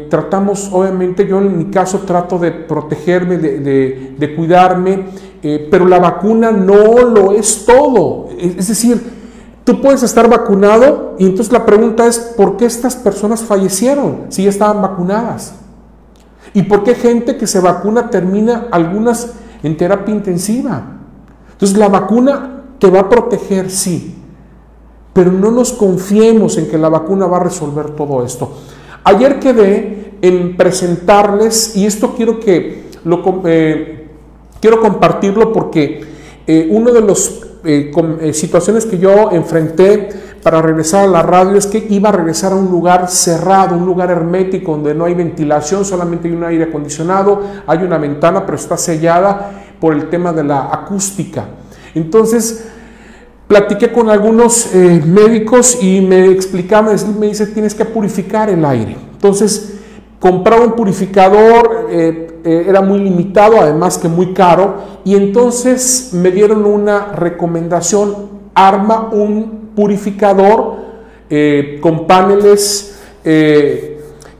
tratamos, 0.09 0.71
obviamente, 0.73 1.27
yo 1.27 1.39
en 1.39 1.59
mi 1.59 1.67
caso 1.67 2.01
trato 2.01 2.39
de 2.39 2.51
protegerme, 2.51 3.39
de, 3.39 4.35
cuidarme, 4.37 5.05
pero 5.71 5.87
la 5.87 5.99
vacuna 5.99 6.51
no 6.51 7.03
lo 7.03 7.33
es 7.33 7.65
todo. 7.67 8.29
Es 8.39 8.69
decir, 8.69 9.17
Tú 9.67 9.81
puedes 9.81 10.05
estar 10.05 10.31
vacunado 10.31 11.17
y 11.19 11.27
entonces 11.27 11.53
la 11.53 11.67
pregunta 11.67 12.07
es, 12.07 12.21
¿por 12.21 12.57
qué 12.57 12.67
estas 12.67 12.95
personas 12.95 13.43
fallecieron 13.43 14.27
si 14.29 14.45
ya 14.45 14.51
estaban 14.51 14.81
vacunadas? 14.81 15.55
¿Y 16.55 16.63
por 16.63 16.85
qué 16.85 16.95
gente 16.95 17.37
que 17.37 17.49
se 17.49 17.59
vacuna 17.59 18.09
termina 18.09 18.69
algunas 18.71 19.33
en 19.65 19.77
terapia 19.77 20.15
intensiva? 20.15 20.85
Entonces 21.51 21.77
la 21.77 21.89
vacuna 21.89 22.63
te 22.79 22.89
va 22.89 23.01
a 23.01 23.09
proteger, 23.09 23.69
sí, 23.69 24.15
pero 25.13 25.33
no 25.33 25.51
nos 25.51 25.73
confiemos 25.73 26.57
en 26.59 26.69
que 26.69 26.79
la 26.79 26.89
vacuna 26.89 27.27
va 27.27 27.39
a 27.39 27.41
resolver 27.41 27.91
todo 27.91 28.25
esto. 28.25 28.53
Ayer 29.09 29.39
quedé 29.39 30.15
en 30.21 30.57
presentarles, 30.57 31.77
y 31.77 31.87
esto 31.87 32.15
quiero 32.17 32.41
que 32.41 32.87
lo 33.05 33.23
eh, 33.45 34.09
quiero 34.61 34.81
compartirlo 34.81 35.53
porque 35.53 36.01
eh, 36.45 36.67
uno 36.73 36.91
de 36.91 37.03
los 37.03 37.41
eh, 37.65 37.93
eh, 38.21 38.33
situaciones 38.33 38.85
que 38.85 38.99
yo 38.99 39.31
enfrenté 39.31 40.09
para 40.43 40.61
regresar 40.61 41.05
a 41.05 41.07
la 41.07 41.23
radio 41.23 41.57
es 41.57 41.69
que 41.69 41.87
iba 41.89 42.09
a 42.09 42.13
regresar 42.13 42.51
a 42.51 42.57
un 42.57 42.69
lugar 42.69 43.09
cerrado, 43.09 43.77
un 43.77 43.87
lugar 43.87 44.11
hermético 44.11 44.73
donde 44.73 44.93
no 44.93 45.05
hay 45.05 45.15
ventilación, 45.15 45.85
solamente 45.85 46.27
hay 46.27 46.35
un 46.35 46.43
aire 46.43 46.65
acondicionado, 46.65 47.43
hay 47.65 47.79
una 47.85 47.99
ventana, 47.99 48.45
pero 48.45 48.57
está 48.57 48.77
sellada 48.77 49.63
por 49.81 49.95
el 49.95 50.11
tema 50.11 50.33
de 50.33 50.43
la 50.43 50.65
acústica. 50.73 51.45
Entonces, 51.95 52.73
platiqué 53.47 53.93
con 53.93 54.11
algunos 54.11 54.75
eh, 54.75 55.03
médicos 55.07 55.79
y 55.81 56.01
me 56.01 56.31
explicaban, 56.31 56.97
me 57.19 57.29
dice, 57.29 57.47
tienes 57.47 57.75
que 57.75 57.85
purificar 57.85 58.51
el 58.51 58.65
aire. 58.65 58.97
Entonces, 59.13 59.79
compraba 60.19 60.65
un 60.65 60.73
purificador, 60.73 61.87
eh, 61.91 62.41
eh, 62.45 62.65
era 62.69 62.81
muy 62.81 62.99
limitado, 62.99 63.61
además 63.61 63.99
que 63.99 64.09
muy 64.09 64.33
caro, 64.33 64.77
y 65.05 65.15
entonces 65.15 66.11
me 66.13 66.31
dieron 66.31 66.65
una 66.65 67.13
recomendación, 67.13 68.31
arma 68.55 69.11
un 69.13 69.71
purificador 69.75 70.87
con 71.81 72.07
paneles 72.07 73.01
que 73.25 73.99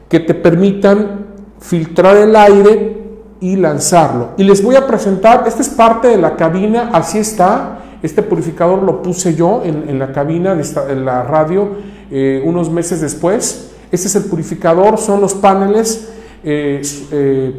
te 0.09 0.33
permitan 0.33 1.27
filtrar 1.59 2.15
el 2.15 2.33
aire 2.33 2.97
y 3.41 3.57
lanzarlo. 3.57 4.29
Y 4.37 4.45
les 4.45 4.63
voy 4.63 4.75
a 4.75 4.87
presentar, 4.87 5.43
esta 5.45 5.61
es 5.61 5.69
parte 5.69 6.07
de 6.07 6.17
la 6.17 6.37
cabina, 6.37 6.89
así 6.93 7.19
está, 7.19 7.79
este 8.03 8.21
purificador 8.21 8.83
lo 8.83 9.01
puse 9.01 9.35
yo 9.35 9.61
en, 9.63 9.97
la 9.97 10.11
cabina 10.11 10.55
de 10.55 10.95
la 10.95 11.23
radio 11.23 11.69
eh, 12.11 12.41
unos 12.45 12.69
meses 12.69 13.01
después. 13.01 13.71
Este 13.91 14.07
es 14.07 14.15
el 14.15 14.25
purificador, 14.25 14.97
son 14.97 15.21
los 15.21 15.33
paneles 15.33 16.09
eh, 16.43 16.81
eh, 17.11 17.55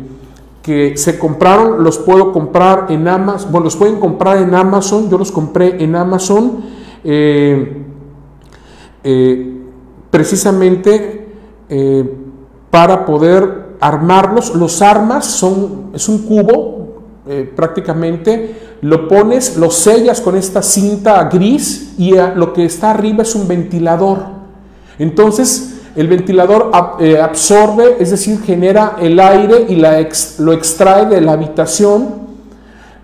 que 0.62 0.96
se 0.96 1.18
compraron, 1.18 1.82
los 1.82 1.98
puedo 1.98 2.32
comprar 2.32 2.86
en 2.90 3.08
Amazon, 3.08 3.50
bueno, 3.50 3.64
los 3.64 3.76
pueden 3.76 3.98
comprar 3.98 4.38
en 4.38 4.54
Amazon, 4.54 5.10
yo 5.10 5.18
los 5.18 5.32
compré 5.32 5.82
en 5.82 5.96
Amazon 5.96 6.78
precisamente 10.10 11.26
para 12.70 13.06
poder 13.06 13.68
armarlos. 13.80 14.54
Los 14.54 14.82
armas 14.82 15.24
son, 15.24 15.90
es 15.94 16.08
un 16.08 16.18
cubo 16.18 16.77
prácticamente 17.54 18.54
lo 18.80 19.06
pones, 19.08 19.56
lo 19.56 19.70
sellas 19.70 20.20
con 20.20 20.36
esta 20.36 20.62
cinta 20.62 21.24
gris 21.24 21.94
y 21.98 22.14
lo 22.34 22.52
que 22.52 22.64
está 22.64 22.90
arriba 22.92 23.22
es 23.22 23.34
un 23.34 23.46
ventilador. 23.46 24.18
Entonces, 24.98 25.80
el 25.94 26.06
ventilador 26.06 26.70
eh, 27.00 27.20
absorbe, 27.20 27.96
es 27.98 28.10
decir, 28.10 28.40
genera 28.42 28.96
el 29.00 29.18
aire 29.18 29.66
y 29.68 29.76
lo 29.76 30.52
extrae 30.52 31.06
de 31.06 31.20
la 31.20 31.32
habitación, 31.32 32.28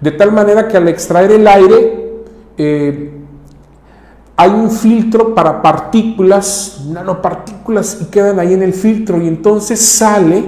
de 0.00 0.10
tal 0.12 0.32
manera 0.32 0.68
que 0.68 0.76
al 0.76 0.88
extraer 0.88 1.32
el 1.32 1.46
aire 1.46 2.04
eh, 2.56 3.10
hay 4.36 4.50
un 4.50 4.70
filtro 4.70 5.34
para 5.34 5.62
partículas, 5.62 6.84
nanopartículas, 6.88 7.98
y 8.02 8.06
quedan 8.06 8.38
ahí 8.38 8.52
en 8.52 8.62
el 8.62 8.74
filtro, 8.74 9.20
y 9.22 9.28
entonces 9.28 9.80
sale, 9.80 10.44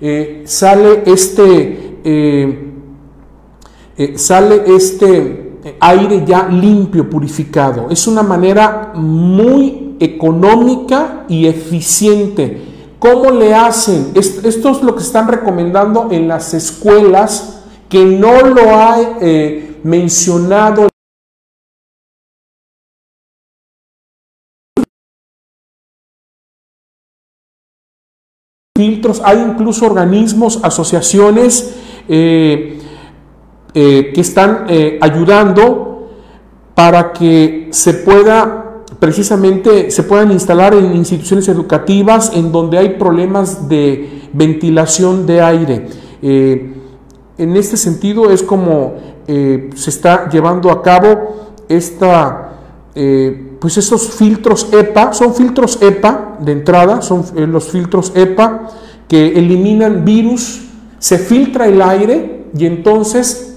eh, 0.00 0.42
sale 0.44 1.02
este 1.06 1.98
eh, 2.04 2.71
sale 4.16 4.64
este 4.66 5.52
eh, 5.64 5.76
aire 5.80 6.24
ya 6.26 6.48
limpio, 6.48 7.08
purificado. 7.08 7.88
Es 7.88 8.06
una 8.06 8.22
manera 8.22 8.92
muy 8.94 9.96
económica 10.00 11.24
y 11.28 11.46
eficiente. 11.46 12.60
¿Cómo 12.98 13.30
le 13.30 13.54
hacen? 13.54 14.12
Esto 14.14 14.70
es 14.70 14.82
lo 14.82 14.94
que 14.94 15.02
están 15.02 15.28
recomendando 15.28 16.08
en 16.10 16.26
las 16.26 16.54
escuelas 16.54 17.62
que 17.88 18.04
no 18.04 18.40
lo 18.42 18.74
ha 18.74 19.18
eh, 19.20 19.76
mencionado 19.84 20.88
filtros, 28.76 29.20
hay 29.24 29.38
incluso 29.38 29.86
organismos, 29.86 30.58
asociaciones 30.64 31.74
eh, 32.08 32.81
que 33.72 34.20
están 34.20 34.66
eh, 34.68 34.98
ayudando 35.00 36.10
para 36.74 37.12
que 37.12 37.68
se 37.70 37.94
pueda 37.94 38.58
precisamente 38.98 39.90
se 39.90 40.02
puedan 40.02 40.30
instalar 40.30 40.74
en 40.74 40.94
instituciones 40.94 41.48
educativas 41.48 42.32
en 42.34 42.52
donde 42.52 42.78
hay 42.78 42.90
problemas 42.90 43.68
de 43.68 44.28
ventilación 44.32 45.26
de 45.26 45.40
aire. 45.40 45.88
Eh, 46.20 46.74
en 47.38 47.56
este 47.56 47.76
sentido 47.76 48.30
es 48.30 48.42
como 48.42 49.12
se 49.26 49.90
está 49.90 50.28
llevando 50.28 50.70
a 50.70 50.82
cabo 50.82 51.54
esta, 51.68 52.58
pues 53.58 53.78
esos 53.78 54.10
filtros 54.10 54.68
EPA, 54.70 55.14
son 55.14 55.34
filtros 55.34 55.80
EPA 55.80 56.36
de 56.40 56.52
entrada, 56.52 57.00
son 57.00 57.24
los 57.50 57.70
filtros 57.70 58.12
EPA 58.14 58.68
que 59.08 59.38
eliminan 59.38 60.04
virus, 60.04 60.62
se 60.98 61.18
filtra 61.18 61.66
el 61.66 61.80
aire 61.80 62.44
y 62.56 62.66
entonces 62.66 63.51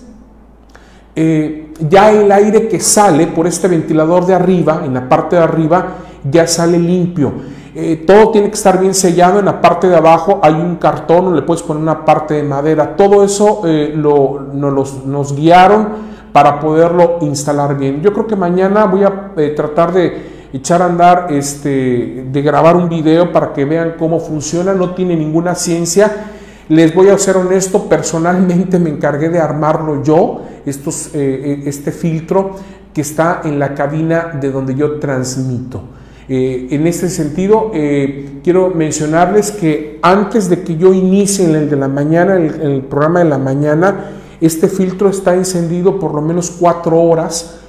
eh, 1.16 1.70
ya 1.80 2.12
el 2.12 2.32
aire 2.32 2.68
que 2.68 2.80
sale 2.80 3.28
por 3.28 3.48
este 3.48 3.68
ventilador 3.68 4.26
de 4.26 4.34
arriba, 4.34 4.82
en 4.86 4.94
la 4.94 5.08
parte 5.08 5.36
de 5.36 5.44
arriba, 5.44 5.88
ya 6.30 6.48
sale 6.48 6.78
limpio. 6.78 7.34
Eh, 7.74 8.04
todo 8.08 8.32
tiene 8.32 8.48
que 8.48 8.56
estar 8.56 8.80
bien 8.80 8.94
sellado. 8.94 9.40
En 9.40 9.46
la 9.46 9.62
parte 9.62 9.88
de 9.88 9.96
abajo 9.96 10.40
hay 10.42 10.54
un 10.54 10.78
cartón, 10.78 11.36
le 11.36 11.42
puedes 11.42 11.64
poner 11.64 11.84
una 11.84 12.06
parte 12.06 12.36
de 12.36 12.44
madera. 12.44 12.96
Todo 12.96 13.24
eso 13.24 13.62
eh, 13.66 13.94
lo, 13.96 14.48
nos 14.54 15.36
guiaron 15.36 16.16
para 16.32 16.60
poderlo 16.60 17.18
instalar 17.22 17.78
bien. 17.78 18.02
Yo 18.02 18.14
creo 18.14 18.28
que 18.28 18.36
mañana 18.36 18.86
voy 18.86 19.04
a 19.04 19.34
tratar 19.56 19.94
de 19.94 20.36
echar 20.54 20.82
a 20.82 20.86
andar, 20.86 21.28
este, 21.32 22.26
de 22.32 22.42
grabar 22.42 22.78
un 22.78 22.88
video 22.88 23.32
para 23.32 23.52
que 23.52 23.66
vean 23.66 23.96
cómo 24.00 24.20
funciona. 24.20 24.74
No 24.74 24.92
tiene 24.92 25.16
ninguna 25.16 25.56
ciencia. 25.56 26.35
Les 26.68 26.96
voy 26.96 27.10
a 27.10 27.18
ser 27.20 27.38
honesto, 27.38 27.88
personalmente 27.88 28.80
me 28.80 28.90
encargué 28.90 29.30
de 29.30 29.40
armarlo 29.40 30.04
yo 30.04 30.42
eh, 30.66 30.72
eh, 31.14 31.64
este 31.68 31.92
filtro 31.92 32.56
que 32.92 33.02
está 33.02 33.42
en 33.44 33.60
la 33.60 33.76
cabina 33.76 34.38
de 34.42 34.50
donde 34.50 34.74
yo 34.74 35.00
transmito. 35.00 35.84
Eh, 36.28 36.70
en 36.72 36.88
este 36.88 37.10
sentido, 37.10 37.72
quiero 38.44 38.72
mencionarles 38.74 39.52
que 39.52 40.00
antes 40.02 40.50
de 40.50 40.64
que 40.64 40.76
yo 40.76 40.92
inicie 40.92 41.46
el 41.46 41.70
de 41.70 41.76
la 41.76 41.88
mañana, 41.88 42.36
el, 42.36 42.60
el, 42.60 42.82
programa 42.82 43.20
de 43.20 43.30
la 43.30 43.38
mañana, 43.38 44.12
este 44.42 44.68
filtro 44.68 45.10
está 45.10 45.36
encendido 45.36 46.00
por 46.00 46.16
lo 46.16 46.22
menos 46.22 46.50
cuatro 46.50 47.00
horas 47.00 47.60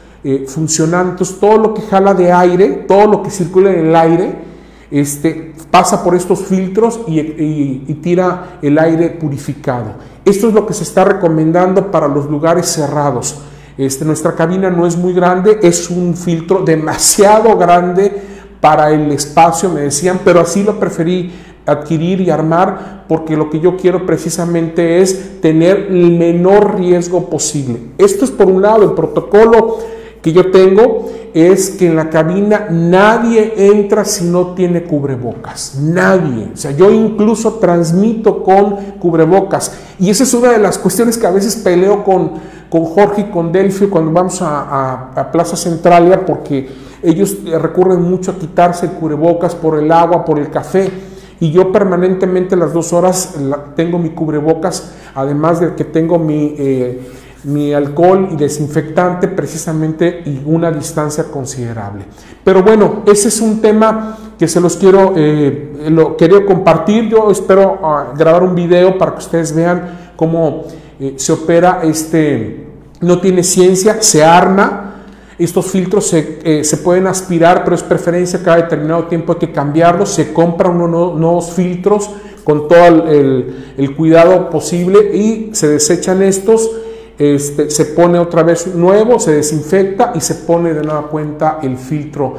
funcionando. 0.46 1.10
Entonces, 1.12 1.38
todo 1.38 1.58
lo 1.58 1.74
que 1.74 1.82
jala 1.82 2.14
de 2.14 2.32
aire, 2.32 2.84
todo 2.88 3.06
lo 3.06 3.22
que 3.22 3.30
circula 3.30 3.70
en 3.70 3.88
el 3.88 3.96
aire, 3.96 4.45
este, 4.90 5.54
pasa 5.70 6.02
por 6.04 6.14
estos 6.14 6.40
filtros 6.40 7.00
y, 7.06 7.94
tira 8.02 8.58
el 8.62 8.78
aire 8.78 9.10
purificado. 9.10 9.94
Esto 10.24 10.48
es 10.48 10.54
lo 10.54 10.66
que 10.66 10.74
se 10.74 10.84
está 10.84 11.04
recomendando 11.04 11.90
para 11.90 12.08
los 12.08 12.30
lugares 12.30 12.66
cerrados. 12.66 13.36
Este, 13.78 14.04
nuestra 14.04 14.34
cabina 14.34 14.70
no 14.70 14.86
es 14.86 14.96
muy 14.96 15.12
grande, 15.12 15.58
es 15.62 15.90
un 15.90 16.16
filtro 16.16 16.60
demasiado 16.60 17.56
grande 17.56 18.12
para 18.60 18.90
el 18.90 19.10
espacio, 19.12 19.68
me 19.68 19.82
decían, 19.82 20.20
pero 20.24 20.40
así 20.40 20.62
lo 20.62 20.78
preferí 20.78 21.32
adquirir 21.66 22.20
y 22.20 22.30
armar 22.30 23.04
porque 23.08 23.36
lo 23.36 23.50
que 23.50 23.60
yo 23.60 23.76
quiero 23.76 24.06
precisamente 24.06 25.00
es 25.00 25.40
tener 25.40 25.88
el 25.90 26.12
menor 26.12 26.78
riesgo 26.78 27.28
posible. 27.28 27.80
Esto 27.98 28.24
es 28.24 28.30
por 28.30 28.46
un 28.46 28.62
lado 28.62 28.84
el 28.84 28.92
protocolo 28.92 29.78
que 30.22 30.32
yo 30.32 30.50
tengo 30.50 31.10
es 31.34 31.70
que 31.70 31.86
en 31.86 31.96
la 31.96 32.08
cabina 32.08 32.68
nadie 32.70 33.52
entra 33.56 34.04
si 34.06 34.24
no 34.24 34.54
tiene 34.54 34.84
cubrebocas. 34.84 35.78
Nadie. 35.78 36.48
O 36.54 36.56
sea, 36.56 36.70
yo 36.70 36.90
incluso 36.90 37.54
transmito 37.54 38.42
con 38.42 38.76
cubrebocas. 38.98 39.72
Y 39.98 40.08
esa 40.08 40.24
es 40.24 40.32
una 40.32 40.52
de 40.52 40.58
las 40.58 40.78
cuestiones 40.78 41.18
que 41.18 41.26
a 41.26 41.30
veces 41.30 41.56
peleo 41.56 42.04
con, 42.04 42.32
con 42.70 42.84
Jorge 42.86 43.22
y 43.22 43.24
con 43.24 43.52
Delfio 43.52 43.90
cuando 43.90 44.12
vamos 44.12 44.40
a, 44.40 45.10
a, 45.14 45.30
Plaza 45.30 45.56
Centralia 45.56 46.24
porque 46.24 46.68
ellos 47.02 47.36
recurren 47.44 48.00
mucho 48.00 48.30
a 48.30 48.38
quitarse 48.38 48.86
el 48.86 48.92
cubrebocas 48.92 49.54
por 49.54 49.78
el 49.78 49.92
agua, 49.92 50.24
por 50.24 50.38
el 50.38 50.50
café. 50.50 50.90
Y 51.38 51.50
yo 51.50 51.70
permanentemente 51.70 52.56
las 52.56 52.72
dos 52.72 52.94
horas 52.94 53.34
tengo 53.74 53.98
mi 53.98 54.10
cubrebocas, 54.10 54.92
además 55.14 55.60
de 55.60 55.74
que 55.74 55.84
tengo 55.84 56.18
mi... 56.18 56.54
Eh, 56.56 57.00
mi 57.46 57.72
alcohol 57.72 58.30
y 58.32 58.36
desinfectante 58.36 59.28
precisamente 59.28 60.22
y 60.26 60.42
una 60.44 60.72
distancia 60.72 61.24
considerable. 61.24 62.04
Pero 62.42 62.62
bueno, 62.64 63.02
ese 63.06 63.28
es 63.28 63.40
un 63.40 63.60
tema 63.60 64.18
que 64.36 64.48
se 64.48 64.60
los 64.60 64.76
quiero, 64.76 65.12
eh, 65.16 65.88
lo 65.90 66.16
quería 66.16 66.44
compartir. 66.44 67.08
Yo 67.08 67.30
espero 67.30 67.78
ah, 67.84 68.12
grabar 68.16 68.42
un 68.42 68.54
video 68.54 68.98
para 68.98 69.12
que 69.12 69.18
ustedes 69.18 69.54
vean 69.54 70.12
cómo 70.16 70.64
eh, 70.98 71.14
se 71.18 71.32
opera 71.32 71.82
este, 71.84 72.66
no 73.00 73.20
tiene 73.20 73.44
ciencia, 73.44 74.02
se 74.02 74.24
arma. 74.24 75.04
Estos 75.38 75.66
filtros 75.66 76.08
se, 76.08 76.40
eh, 76.42 76.64
se, 76.64 76.78
pueden 76.78 77.06
aspirar, 77.06 77.62
pero 77.62 77.76
es 77.76 77.82
preferencia 77.82 78.42
cada 78.42 78.56
determinado 78.56 79.04
tiempo 79.04 79.34
hay 79.34 79.38
que 79.38 79.52
cambiarlos. 79.52 80.08
Se 80.08 80.32
compran 80.32 80.76
nuevos 80.78 81.50
filtros 81.50 82.10
con 82.42 82.66
todo 82.66 82.86
el, 82.86 83.74
el 83.76 83.94
cuidado 83.94 84.50
posible 84.50 85.14
y 85.14 85.50
se 85.52 85.68
desechan 85.68 86.22
estos 86.22 86.70
este, 87.18 87.70
se 87.70 87.86
pone 87.86 88.18
otra 88.18 88.42
vez 88.42 88.74
nuevo, 88.74 89.18
se 89.18 89.32
desinfecta 89.32 90.12
y 90.14 90.20
se 90.20 90.34
pone 90.34 90.74
de 90.74 90.82
nueva 90.82 91.08
cuenta 91.08 91.58
el 91.62 91.76
filtro. 91.76 92.34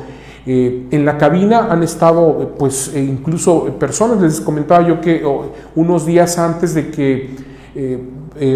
Eh, 0.45 0.87
en 0.91 1.05
la 1.05 1.17
cabina 1.17 1.67
han 1.69 1.83
estado, 1.83 2.53
pues, 2.57 2.91
eh, 2.93 3.03
incluso 3.03 3.65
personas, 3.79 4.21
les 4.21 4.39
comentaba 4.39 4.87
yo 4.87 5.01
que 5.01 5.23
unos 5.75 6.05
días 6.05 6.37
antes 6.37 6.73
de 6.73 6.89
que 6.89 7.47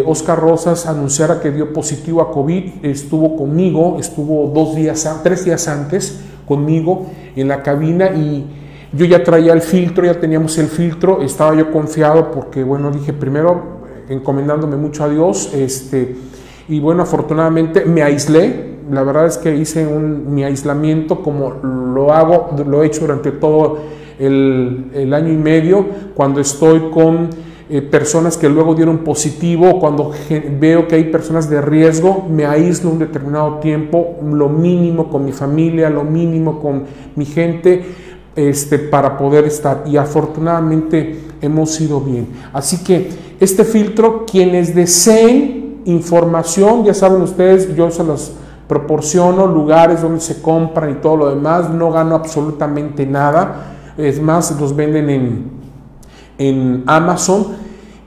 Oscar 0.06 0.40
Rosas 0.40 0.86
anunciara 0.86 1.40
que 1.40 1.51
dio 1.51 1.74
positivo 1.74 2.22
a 2.22 2.32
COVID, 2.32 2.84
estuvo 2.84 3.36
conmigo, 3.36 3.98
estuvo 4.00 4.51
dos 4.54 4.75
días, 4.75 5.08
tres 5.24 5.44
días 5.44 5.68
antes 5.68 6.22
conmigo 6.48 7.08
en 7.36 7.48
la 7.48 7.63
cabina 7.63 8.12
y 8.12 8.46
yo 8.94 9.06
ya 9.06 9.24
traía 9.24 9.54
el 9.54 9.62
filtro, 9.62 10.06
ya 10.06 10.20
teníamos 10.20 10.58
el 10.58 10.68
filtro, 10.68 11.22
estaba 11.22 11.56
yo 11.56 11.72
confiado 11.72 12.32
porque, 12.32 12.63
bueno, 12.63 12.92
dije 12.92 13.13
primero, 13.13 13.80
encomendándome 14.10 14.75
mucho 14.75 15.03
a 15.03 15.10
Dios, 15.10 15.53
este, 15.53 16.15
y 16.67 16.79
bueno, 16.79 17.03
afortunadamente 17.03 17.86
me 17.86 18.01
aislé, 18.01 18.72
la 18.89 19.03
verdad 19.03 19.25
es 19.25 19.38
que 19.38 19.55
hice 19.55 19.86
un, 19.86 20.34
mi 20.34 20.43
aislamiento 20.43 21.22
como 21.22 21.51
lo 21.63 22.13
hago, 22.13 22.50
lo 22.65 22.84
he 22.84 22.88
hecho 22.88 23.01
durante 23.01 23.31
todo 23.31 23.79
el, 24.20 25.13
año 25.13 25.31
y 25.31 25.38
medio, 25.38 25.86
cuando 26.13 26.39
estoy 26.39 26.91
con 26.91 27.29
eh, 27.70 27.81
personas 27.81 28.38
que 28.38 28.50
luego 28.50 28.75
dieron 28.75 29.00
positivo, 29.00 29.79
cuando 29.79 30.12
veo 30.60 30.88
que 30.88 30.96
hay 30.96 31.05
personas 31.05 31.50
de 31.50 31.62
riesgo, 31.62 32.27
me 32.29 32.46
aíslo 32.46 32.91
un 32.91 33.00
determinado 33.00 33.60
tiempo, 33.60 34.17
lo 34.24 34.50
mínimo 34.50 35.10
con 35.10 35.25
mi 35.25 35.31
familia, 35.31 35.89
lo 35.89 36.03
mínimo 36.03 36.60
con 36.60 36.84
mi 37.15 37.25
gente, 37.25 37.84
este, 38.36 38.77
para 38.79 39.17
poder 39.17 39.46
estar. 39.46 39.84
Y 39.86 39.98
afortunadamente 39.98 41.30
hemos 41.41 41.79
ido 41.81 42.00
bien. 42.01 42.27
Así 42.53 42.83
que 42.83 43.10
este 43.39 43.63
filtro, 43.63 44.25
quienes 44.25 44.75
deseen 44.75 45.81
información, 45.86 46.83
ya 46.83 46.93
saben 46.93 47.21
ustedes, 47.21 47.75
yo 47.75 47.89
se 47.91 48.03
los 48.03 48.33
proporciono 48.67 49.48
lugares 49.48 50.01
donde 50.01 50.21
se 50.21 50.41
compran 50.41 50.91
y 50.91 50.93
todo 50.95 51.17
lo 51.17 51.29
demás, 51.29 51.69
no 51.69 51.91
gano 51.91 52.15
absolutamente 52.15 53.05
nada, 53.05 53.75
es 53.98 54.21
más, 54.21 54.57
los 54.60 54.75
venden 54.75 55.10
en, 55.10 55.51
en 56.38 56.83
Amazon. 56.86 57.48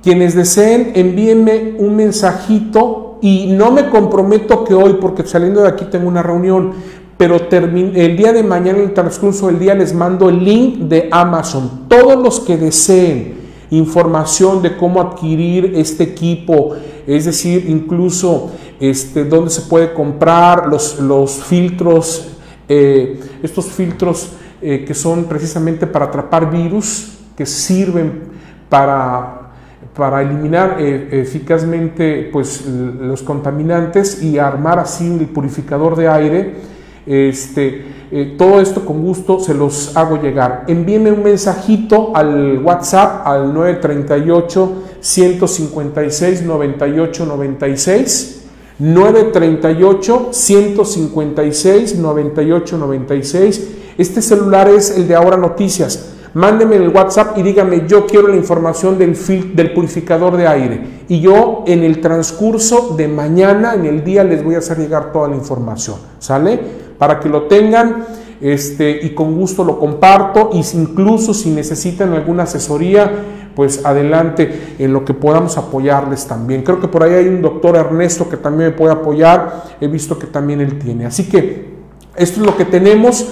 Quienes 0.03 0.35
deseen, 0.35 0.93
envíenme 0.95 1.77
un 1.79 1.97
mensajito 1.97 3.19
y 3.21 3.47
no 3.53 3.71
me 3.71 3.89
comprometo 3.89 4.65
que 4.65 4.75
hoy, 4.75 4.99
porque 5.01 5.27
saliendo 5.27 5.63
de 5.63 5.69
aquí 5.69 5.87
tengo 5.87 6.09
una 6.09 6.23
reunión, 6.23 6.73
pero 7.17 7.37
el 7.37 8.17
día 8.17 8.33
de 8.33 8.43
mañana, 8.43 8.79
en 8.79 8.85
el 8.85 8.95
transcurso 8.95 9.47
del 9.47 9.59
día, 9.59 9.75
les 9.75 9.95
mando 9.95 10.29
el 10.29 10.45
link 10.45 10.79
de 10.79 11.09
Amazon. 11.11 11.87
Todos 11.89 12.23
los 12.23 12.41
que 12.41 12.57
deseen 12.57 13.35
información 13.71 14.63
de 14.63 14.77
cómo 14.77 15.01
adquirir 15.01 15.73
este 15.77 16.05
equipo, 16.05 16.75
es 17.07 17.25
decir, 17.25 17.67
incluso 17.69 18.51
este, 18.81 19.25
dónde 19.25 19.51
se 19.51 19.63
puede 19.63 19.93
comprar 19.93 20.67
los, 20.67 20.99
los 20.99 21.33
filtros, 21.33 22.37
eh, 22.69 23.21
estos 23.43 23.67
filtros 23.67 24.31
eh, 24.61 24.85
que 24.87 24.95
son 24.95 25.25
precisamente 25.25 25.87
para 25.87 26.07
atrapar 26.07 26.51
virus, 26.51 27.19
que 27.37 27.47
sirven 27.47 28.23
para, 28.69 29.51
para 29.95 30.23
eliminar 30.23 30.77
eh, 30.79 31.21
eficazmente 31.21 32.31
pues, 32.33 32.65
los 32.67 33.23
contaminantes 33.23 34.23
y 34.23 34.39
armar 34.39 34.79
así 34.79 35.07
el 35.07 35.27
purificador 35.27 35.97
de 35.97 36.09
aire. 36.09 36.74
Este, 37.07 37.85
eh, 38.11 38.35
todo 38.39 38.61
esto 38.61 38.85
con 38.85 39.03
gusto 39.03 39.41
se 39.41 39.55
los 39.55 39.97
hago 39.97 40.21
llegar. 40.21 40.65
Envíenme 40.69 41.13
un 41.13 41.23
mensajito 41.23 42.13
al 42.15 42.59
WhatsApp 42.63 43.27
al 43.27 43.53
938 43.53 44.73
156 45.01 46.43
98 46.43 47.27
96. 47.27 48.41
938 48.79 50.29
156 50.33 51.97
98 51.99 52.79
96. 52.79 53.69
Este 53.99 54.23
celular 54.23 54.69
es 54.69 54.97
el 54.97 55.07
de 55.07 55.15
Ahora 55.15 55.37
Noticias. 55.37 56.11
Mándeme 56.35 56.75
el 56.75 56.89
WhatsApp 56.89 57.39
y 57.39 57.43
dígame, 57.43 57.87
yo 57.87 58.07
quiero 58.07 58.27
la 58.27 58.35
información 58.35 58.99
del, 58.99 59.17
del 59.55 59.73
purificador 59.73 60.37
de 60.37 60.49
aire. 60.49 61.05
Y 61.09 61.21
yo 61.21 61.63
en 61.69 61.85
el 61.85 62.01
transcurso 62.01 62.95
de 62.97 63.07
mañana, 63.07 63.75
en 63.75 63.87
el 63.87 64.03
día, 64.03 64.25
les 64.25 64.43
voy 64.43 64.57
a 64.57 64.59
hacer 64.59 64.79
llegar 64.79 65.13
toda 65.13 65.29
la 65.29 65.37
información. 65.37 65.97
¿Sale? 66.19 66.84
Para 67.05 67.21
que 67.21 67.29
lo 67.29 67.43
tengan 67.43 68.07
este, 68.41 69.01
y 69.03 69.11
con 69.11 69.35
gusto 69.35 69.63
lo 69.63 69.79
comparto 69.79 70.49
y 70.55 70.65
incluso 70.75 71.35
si 71.35 71.51
necesitan 71.51 72.15
alguna 72.15 72.45
asesoría, 72.45 73.13
pues 73.55 73.85
adelante 73.85 74.75
en 74.79 74.95
lo 74.95 75.05
que 75.05 75.13
podamos 75.13 75.59
apoyarles 75.59 76.27
también. 76.27 76.63
Creo 76.63 76.81
que 76.81 76.89
por 76.89 77.03
ahí 77.03 77.13
hay 77.13 77.29
un 77.29 77.43
doctor 77.43 77.77
Ernesto 77.77 78.27
que 78.31 78.39
también 78.39 78.71
me 78.71 78.75
puede 78.75 78.95
apoyar, 78.95 79.65
he 79.83 79.87
visto 79.87 80.19
que 80.19 80.27
también 80.27 80.63
él 80.63 80.79
tiene. 80.79 81.05
Así 81.05 81.29
que 81.29 81.75
esto 82.17 82.41
es 82.41 82.47
lo 82.47 82.57
que 82.57 82.65
tenemos. 82.65 83.27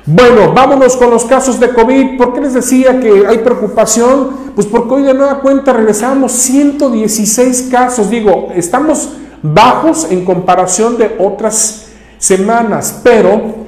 Bueno, 0.05 0.55
vámonos 0.55 0.97
con 0.97 1.11
los 1.11 1.25
casos 1.27 1.61
de 1.61 1.69
COVID. 1.69 2.17
¿Por 2.17 2.33
qué 2.33 2.41
les 2.41 2.55
decía 2.55 2.99
que 2.99 3.27
hay 3.27 3.39
preocupación? 3.39 4.31
Pues 4.55 4.67
porque 4.67 4.95
hoy 4.95 5.03
de 5.03 5.13
nueva 5.13 5.41
cuenta 5.41 5.73
regresamos 5.73 6.33
116 6.33 7.69
casos. 7.71 8.09
Digo, 8.09 8.49
estamos 8.55 9.11
bajos 9.43 10.07
en 10.11 10.25
comparación 10.25 10.97
de 10.97 11.15
otras 11.19 11.89
semanas, 12.17 13.01
pero 13.05 13.68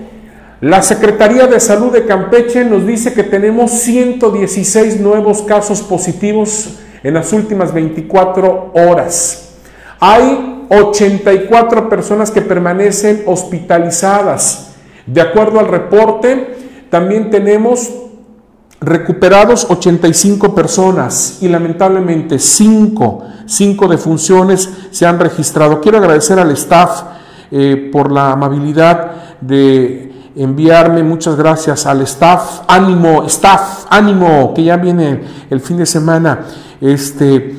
la 0.60 0.82
Secretaría 0.82 1.46
de 1.46 1.58
Salud 1.58 1.90
de 1.90 2.04
Campeche 2.04 2.64
nos 2.64 2.86
dice 2.86 3.14
que 3.14 3.22
tenemos 3.22 3.70
116 3.70 5.00
nuevos 5.00 5.40
casos 5.42 5.80
positivos 5.80 6.80
en 7.02 7.14
las 7.14 7.32
últimas 7.32 7.72
24 7.72 8.72
horas. 8.74 9.54
Hay 10.00 10.66
84 10.68 11.88
personas 11.88 12.30
que 12.30 12.42
permanecen 12.42 13.22
hospitalizadas. 13.26 14.72
De 15.06 15.22
acuerdo 15.22 15.60
al 15.60 15.68
reporte, 15.68 16.54
también 16.90 17.30
tenemos 17.30 17.90
recuperados 18.82 19.66
85 19.68 20.54
personas 20.54 21.38
y 21.40 21.48
lamentablemente 21.48 22.38
5, 22.38 23.24
5 23.46 23.88
defunciones 23.88 24.68
se 24.90 25.06
han 25.06 25.18
registrado. 25.18 25.80
Quiero 25.80 25.98
agradecer 25.98 26.38
al 26.38 26.50
staff 26.50 27.02
eh, 27.50 27.88
por 27.90 28.12
la 28.12 28.32
amabilidad 28.32 29.38
de 29.40 30.09
enviarme. 30.42 31.02
Muchas 31.02 31.36
gracias 31.36 31.86
al 31.86 32.00
staff. 32.02 32.62
Ánimo, 32.66 33.24
staff, 33.24 33.86
ánimo, 33.90 34.52
que 34.54 34.64
ya 34.64 34.76
viene 34.76 35.20
el 35.50 35.60
fin 35.60 35.76
de 35.76 35.86
semana. 35.86 36.40
Este, 36.80 37.56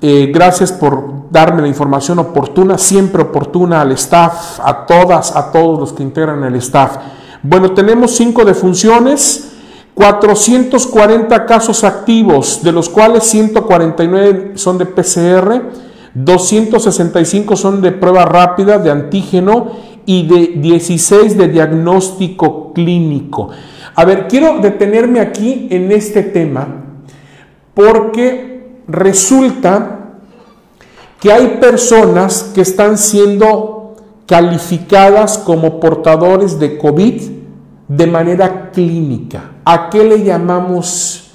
eh, 0.00 0.30
gracias 0.32 0.72
por 0.72 1.30
darme 1.30 1.62
la 1.62 1.68
información 1.68 2.18
oportuna, 2.18 2.78
siempre 2.78 3.22
oportuna 3.22 3.82
al 3.82 3.92
staff, 3.92 4.60
a 4.62 4.86
todas, 4.86 5.34
a 5.36 5.52
todos 5.52 5.78
los 5.78 5.92
que 5.92 6.02
integran 6.02 6.42
el 6.44 6.56
staff. 6.56 6.96
Bueno, 7.42 7.72
tenemos 7.72 8.16
cinco 8.16 8.44
defunciones, 8.44 9.52
440 9.94 11.46
casos 11.46 11.84
activos, 11.84 12.60
de 12.62 12.72
los 12.72 12.88
cuales 12.88 13.24
149 13.24 14.52
son 14.54 14.78
de 14.78 14.86
PCR, 14.86 15.62
265 16.14 17.56
son 17.56 17.82
de 17.82 17.92
prueba 17.92 18.24
rápida 18.24 18.78
de 18.78 18.90
antígeno 18.90 19.72
y 20.08 20.26
de 20.26 20.46
16 20.56 21.36
de 21.36 21.48
diagnóstico 21.48 22.72
clínico. 22.72 23.50
A 23.94 24.06
ver, 24.06 24.26
quiero 24.26 24.58
detenerme 24.58 25.20
aquí 25.20 25.68
en 25.70 25.92
este 25.92 26.22
tema 26.22 26.66
porque 27.74 28.80
resulta 28.88 30.14
que 31.20 31.30
hay 31.30 31.58
personas 31.60 32.52
que 32.54 32.62
están 32.62 32.96
siendo 32.96 33.96
calificadas 34.24 35.36
como 35.36 35.78
portadores 35.78 36.58
de 36.58 36.78
COVID 36.78 37.22
de 37.88 38.06
manera 38.06 38.70
clínica. 38.70 39.56
¿A 39.66 39.90
qué 39.90 40.04
le 40.04 40.24
llamamos 40.24 41.32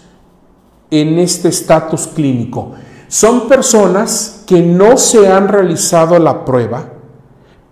en 0.90 1.20
este 1.20 1.50
estatus 1.50 2.08
clínico? 2.08 2.72
Son 3.08 3.48
personas 3.48 4.44
que 4.48 4.64
no 4.64 4.98
se 4.98 5.32
han 5.32 5.48
realizado 5.48 6.18
la 6.18 6.44
prueba, 6.44 6.93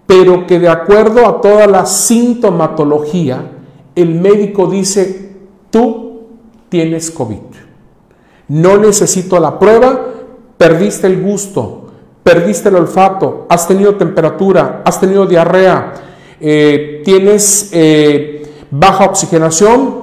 pero 0.05 0.45
que 0.45 0.59
de 0.59 0.69
acuerdo 0.69 1.25
a 1.25 1.41
toda 1.41 1.67
la 1.67 1.85
sintomatología 1.85 3.51
el 3.95 4.15
médico 4.15 4.67
dice, 4.67 5.31
tú 5.69 6.21
tienes 6.69 7.11
COVID. 7.11 7.37
No 8.47 8.77
necesito 8.77 9.39
la 9.39 9.59
prueba, 9.59 10.07
perdiste 10.57 11.07
el 11.07 11.21
gusto, 11.21 11.91
perdiste 12.23 12.69
el 12.69 12.75
olfato, 12.75 13.45
has 13.49 13.67
tenido 13.67 13.95
temperatura, 13.95 14.81
has 14.85 14.99
tenido 14.99 15.25
diarrea, 15.25 15.93
eh, 16.39 17.01
tienes 17.03 17.69
eh, 17.73 18.43
baja 18.69 19.05
oxigenación, 19.05 20.01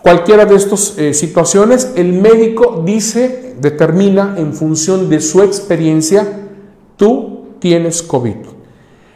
cualquiera 0.00 0.44
de 0.44 0.56
estas 0.56 0.98
eh, 0.98 1.14
situaciones, 1.14 1.92
el 1.96 2.12
médico 2.12 2.82
dice, 2.84 3.56
determina 3.60 4.34
en 4.36 4.54
función 4.54 5.08
de 5.08 5.20
su 5.20 5.42
experiencia, 5.42 6.48
tú 6.96 7.46
tienes 7.58 8.02
COVID. 8.02 8.51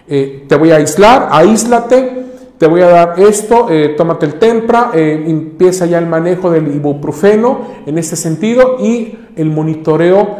Te 0.06 0.56
voy 0.56 0.70
a 0.70 0.76
aislar, 0.76 1.28
aíslate, 1.30 2.24
te 2.58 2.66
voy 2.66 2.80
a 2.80 2.86
dar 2.86 3.20
esto, 3.20 3.68
tómate 3.96 4.26
el 4.26 4.34
tempra, 4.34 4.90
empieza 4.94 5.86
ya 5.86 5.98
el 5.98 6.06
manejo 6.06 6.50
del 6.50 6.74
ibuprofeno 6.74 7.60
en 7.86 7.98
este 7.98 8.16
sentido 8.16 8.76
y 8.80 9.18
el 9.36 9.50
monitoreo, 9.50 10.36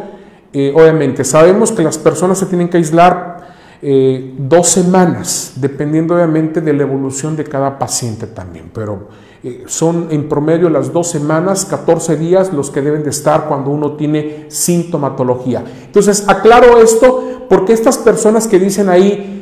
obviamente. 0.73 1.23
Sabemos 1.23 1.71
que 1.71 1.83
las 1.83 1.97
personas 1.97 2.39
se 2.39 2.45
tienen 2.47 2.69
que 2.69 2.77
aislar 2.77 3.37
eh, 3.79 4.33
dos 4.39 4.69
semanas, 4.69 5.53
dependiendo 5.57 6.15
obviamente 6.15 6.61
de 6.61 6.73
la 6.73 6.81
evolución 6.81 7.35
de 7.35 7.43
cada 7.43 7.77
paciente 7.77 8.25
también, 8.25 8.71
pero 8.73 9.09
eh, 9.43 9.65
son 9.67 10.07
en 10.09 10.27
promedio 10.27 10.67
las 10.71 10.91
dos 10.91 11.11
semanas, 11.11 11.63
14 11.65 12.15
días 12.15 12.51
los 12.53 12.71
que 12.71 12.81
deben 12.81 13.03
de 13.03 13.11
estar 13.11 13.47
cuando 13.47 13.69
uno 13.69 13.91
tiene 13.91 14.45
sintomatología. 14.47 15.63
Entonces, 15.85 16.27
aclaro 16.27 16.81
esto 16.81 17.45
porque 17.49 17.73
estas 17.73 17.99
personas 17.99 18.47
que 18.47 18.57
dicen 18.57 18.89
ahí, 18.89 19.36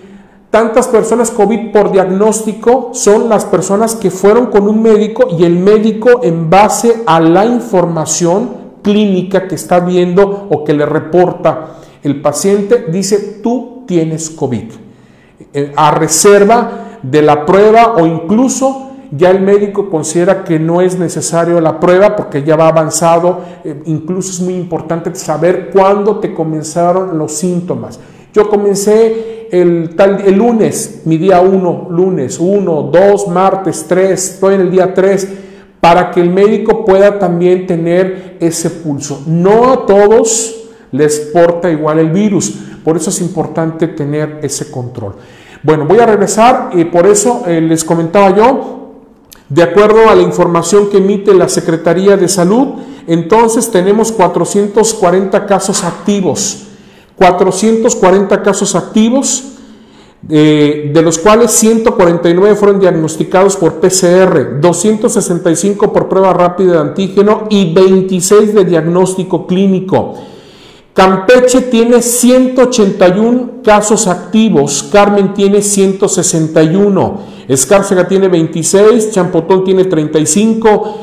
tantas 0.56 0.88
personas 0.88 1.32
COVID 1.32 1.74
por 1.74 1.92
diagnóstico 1.92 2.92
son 2.94 3.28
las 3.28 3.44
personas 3.44 3.94
que 3.94 4.10
fueron 4.10 4.46
con 4.46 4.70
un 4.70 4.82
médico 4.82 5.28
y 5.38 5.44
el 5.44 5.60
médico 5.60 6.22
en 6.24 6.50
base 6.50 7.04
a 7.06 7.20
la 7.20 7.46
información 7.46 8.52
clínica 8.82 9.50
que 9.50 9.56
está 9.56 9.82
viendo 9.82 10.48
o 10.50 10.64
que 10.64 10.72
le 10.72 10.86
reporta 10.86 11.80
el 12.04 12.22
paciente 12.22 12.86
dice 12.90 13.42
tú 13.44 13.84
tienes 13.86 14.30
COVID, 14.30 14.72
eh, 15.54 15.74
a 15.76 15.92
reserva 15.92 17.00
de 17.04 17.22
la 17.22 17.46
prueba 17.46 17.96
o 17.98 18.06
incluso 18.06 18.92
ya 19.12 19.32
el 19.32 19.42
médico 19.42 19.90
considera 19.90 20.46
que 20.46 20.58
no 20.58 20.80
es 20.80 20.98
necesario 20.98 21.60
la 21.60 21.82
prueba 21.82 22.16
porque 22.16 22.44
ya 22.44 22.56
va 22.56 22.70
avanzado, 22.70 23.42
eh, 23.66 23.82
incluso 23.88 24.32
es 24.32 24.40
muy 24.40 24.56
importante 24.56 25.14
saber 25.16 25.70
cuándo 25.74 26.20
te 26.20 26.34
comenzaron 26.34 27.18
los 27.18 27.34
síntomas. 27.34 28.00
Yo 28.34 28.50
comencé 28.50 29.35
el, 29.52 29.96
tal, 29.96 30.22
el 30.26 30.36
lunes, 30.36 31.02
mi 31.06 31.18
día 31.18 31.42
1, 31.42 31.88
lunes 31.90 32.40
1, 32.40 32.90
2, 32.92 33.28
martes 33.28 33.86
3, 33.88 34.12
estoy 34.12 34.56
en 34.56 34.62
el 34.62 34.72
día 34.72 34.94
3, 34.94 35.28
para 35.80 36.12
que 36.12 36.22
el 36.22 36.30
médico 36.30 36.84
pueda 36.84 37.20
también 37.20 37.68
tener 37.68 38.38
ese 38.40 38.70
pulso. 38.70 39.24
No 39.28 39.72
a 39.72 39.86
todos 39.86 40.56
les 40.92 41.20
porta 41.20 41.70
igual 41.70 42.00
el 42.00 42.10
virus. 42.10 42.54
Por 42.84 42.98
eso 42.98 43.10
es 43.10 43.22
importante 43.22 43.88
tener 43.88 44.40
ese 44.42 44.72
control. 44.72 45.16
Bueno, 45.64 45.86
voy 45.86 46.00
a 46.00 46.06
regresar 46.06 46.70
y 46.74 46.86
por 46.86 47.08
eso 47.08 47.44
eh, 47.48 47.60
les 47.62 47.84
comentaba 47.84 48.36
yo, 48.36 48.94
de 49.50 49.64
acuerdo 49.64 50.10
a 50.10 50.16
la 50.16 50.22
información 50.22 50.90
que 50.90 50.98
emite 50.98 51.34
la 51.34 51.50
Secretaría 51.50 52.18
de 52.18 52.28
Salud, 52.28 52.76
entonces 53.08 53.70
tenemos 53.70 54.12
440 54.12 55.46
casos 55.46 55.84
activos. 55.84 56.68
440 57.18 58.42
casos 58.44 58.76
activos, 58.76 59.44
eh, 60.28 60.92
de 60.94 61.02
los 61.02 61.20
cuales 61.20 61.52
149 61.52 62.56
fueron 62.56 62.80
diagnosticados 62.80 63.56
por 63.58 63.80
PCR, 63.80 64.60
265 64.60 65.94
por 65.94 66.10
prueba 66.10 66.34
rápida 66.34 66.74
de 66.74 66.80
antígeno 66.80 67.44
y 67.50 67.74
26 67.74 68.56
de 68.56 68.66
diagnóstico 68.66 69.46
clínico. 69.46 70.16
Campeche 70.96 71.62
tiene 71.62 72.02
181 72.02 73.62
casos 73.64 74.08
activos, 74.08 74.88
Carmen 74.92 75.34
tiene 75.34 75.62
161, 75.62 77.20
Escárcega 77.50 78.08
tiene 78.08 78.30
26, 78.30 79.12
Champotón 79.12 79.66
tiene 79.66 79.84
35, 79.84 80.98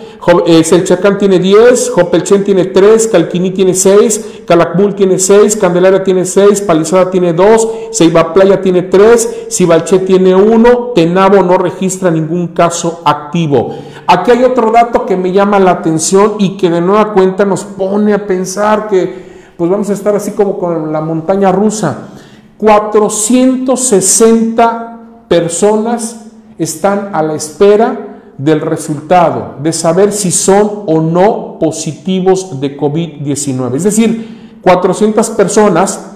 eh, 0.47 0.63
Selchacán 0.63 1.19
tiene 1.19 1.41
10, 1.41 1.91
Jopelchen 1.91 2.45
tiene 2.45 2.67
3, 2.67 3.09
Calquiní 3.09 3.51
tiene 3.51 3.75
6, 3.75 4.45
Calakmul 4.47 4.95
tiene 4.95 5.19
6, 5.19 5.57
Candelaria 5.57 6.05
tiene 6.05 6.25
6, 6.25 6.61
Palizada 6.61 7.11
tiene 7.11 7.33
2, 7.33 7.69
Ceiba 7.93 8.33
Playa 8.33 8.61
tiene 8.61 8.83
3, 8.83 9.47
Cibalché 9.51 9.99
tiene 10.01 10.37
1, 10.37 10.93
Tenabo 10.95 11.43
no 11.43 11.59
registra 11.59 12.09
ningún 12.11 12.49
caso 12.49 13.01
activo. 13.05 13.75
Aquí 14.07 14.31
hay 14.31 14.45
otro 14.45 14.71
dato 14.71 15.07
que 15.07 15.17
me 15.17 15.33
llama 15.33 15.59
la 15.59 15.73
atención 15.73 16.35
y 16.39 16.57
que 16.57 16.71
de 16.71 16.81
nueva 16.81 17.13
cuenta 17.13 17.45
nos 17.45 17.65
pone 17.65 18.15
a 18.15 18.25
pensar 18.25 18.87
que 18.89 19.33
pues 19.57 19.69
vamos 19.71 19.91
a 19.91 19.93
estar 19.93 20.15
así 20.15 20.31
como 20.33 20.57
con 20.59 20.93
la 20.93 21.01
montaña 21.01 21.51
rusa. 21.51 22.11
460 22.59 24.99
personas 25.29 26.27
están 26.59 27.11
a 27.13 27.23
la 27.23 27.35
espera 27.35 28.12
del 28.39 28.61
resultado, 28.61 29.57
de 29.63 29.73
saber 29.73 30.13
si 30.13 30.31
son 30.31 30.85
o 30.87 31.01
no 31.01 31.59
positivos 31.59 32.61
de 32.61 32.77
COVID-19. 32.77 33.77
Es 33.77 33.85
decir, 33.85 34.59
400 34.63 35.31
personas 35.31 36.13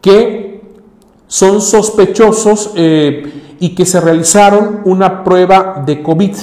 que 0.00 0.62
son 1.26 1.60
sospechosos 1.60 2.72
eh, 2.76 3.56
y 3.60 3.74
que 3.74 3.84
se 3.84 4.00
realizaron 4.00 4.80
una 4.84 5.22
prueba 5.22 5.82
de 5.84 6.02
COVID. 6.02 6.34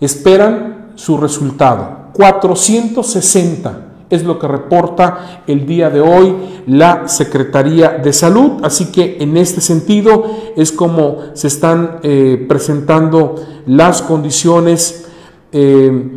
Esperan 0.00 0.92
su 0.94 1.18
resultado. 1.18 2.10
460 2.14 3.89
es 4.10 4.24
lo 4.24 4.38
que 4.38 4.48
reporta 4.48 5.42
el 5.46 5.66
día 5.66 5.88
de 5.88 6.00
hoy 6.00 6.34
la 6.66 7.08
Secretaría 7.08 7.90
de 7.90 8.12
Salud. 8.12 8.62
Así 8.62 8.86
que 8.92 9.18
en 9.20 9.36
este 9.36 9.60
sentido 9.60 10.24
es 10.56 10.72
como 10.72 11.18
se 11.34 11.46
están 11.46 12.00
eh, 12.02 12.44
presentando 12.48 13.36
las 13.66 14.02
condiciones. 14.02 15.06
Eh, 15.52 16.16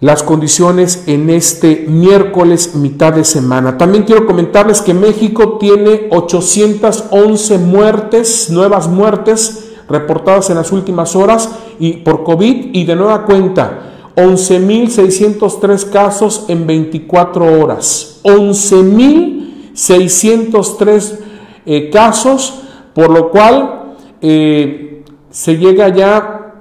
las 0.00 0.22
condiciones 0.22 1.04
en 1.06 1.30
este 1.30 1.86
miércoles 1.88 2.74
mitad 2.74 3.14
de 3.14 3.24
semana. 3.24 3.78
También 3.78 4.04
quiero 4.04 4.26
comentarles 4.26 4.82
que 4.82 4.92
México 4.92 5.56
tiene 5.58 6.08
811 6.10 7.56
muertes, 7.56 8.50
nuevas 8.50 8.86
muertes 8.86 9.72
reportadas 9.88 10.50
en 10.50 10.56
las 10.56 10.72
últimas 10.72 11.16
horas 11.16 11.48
y 11.78 11.94
por 11.98 12.22
COVID 12.22 12.74
y 12.74 12.84
de 12.84 12.96
nueva 12.96 13.24
cuenta 13.24 13.93
11.603 14.16 15.90
casos 15.90 16.46
en 16.48 16.66
24 16.66 17.60
horas. 17.60 18.20
11.603 18.22 21.18
eh, 21.66 21.90
casos, 21.90 22.62
por 22.94 23.10
lo 23.10 23.30
cual 23.30 23.96
eh, 24.20 25.02
se 25.30 25.58
llega 25.58 25.88
ya 25.88 26.54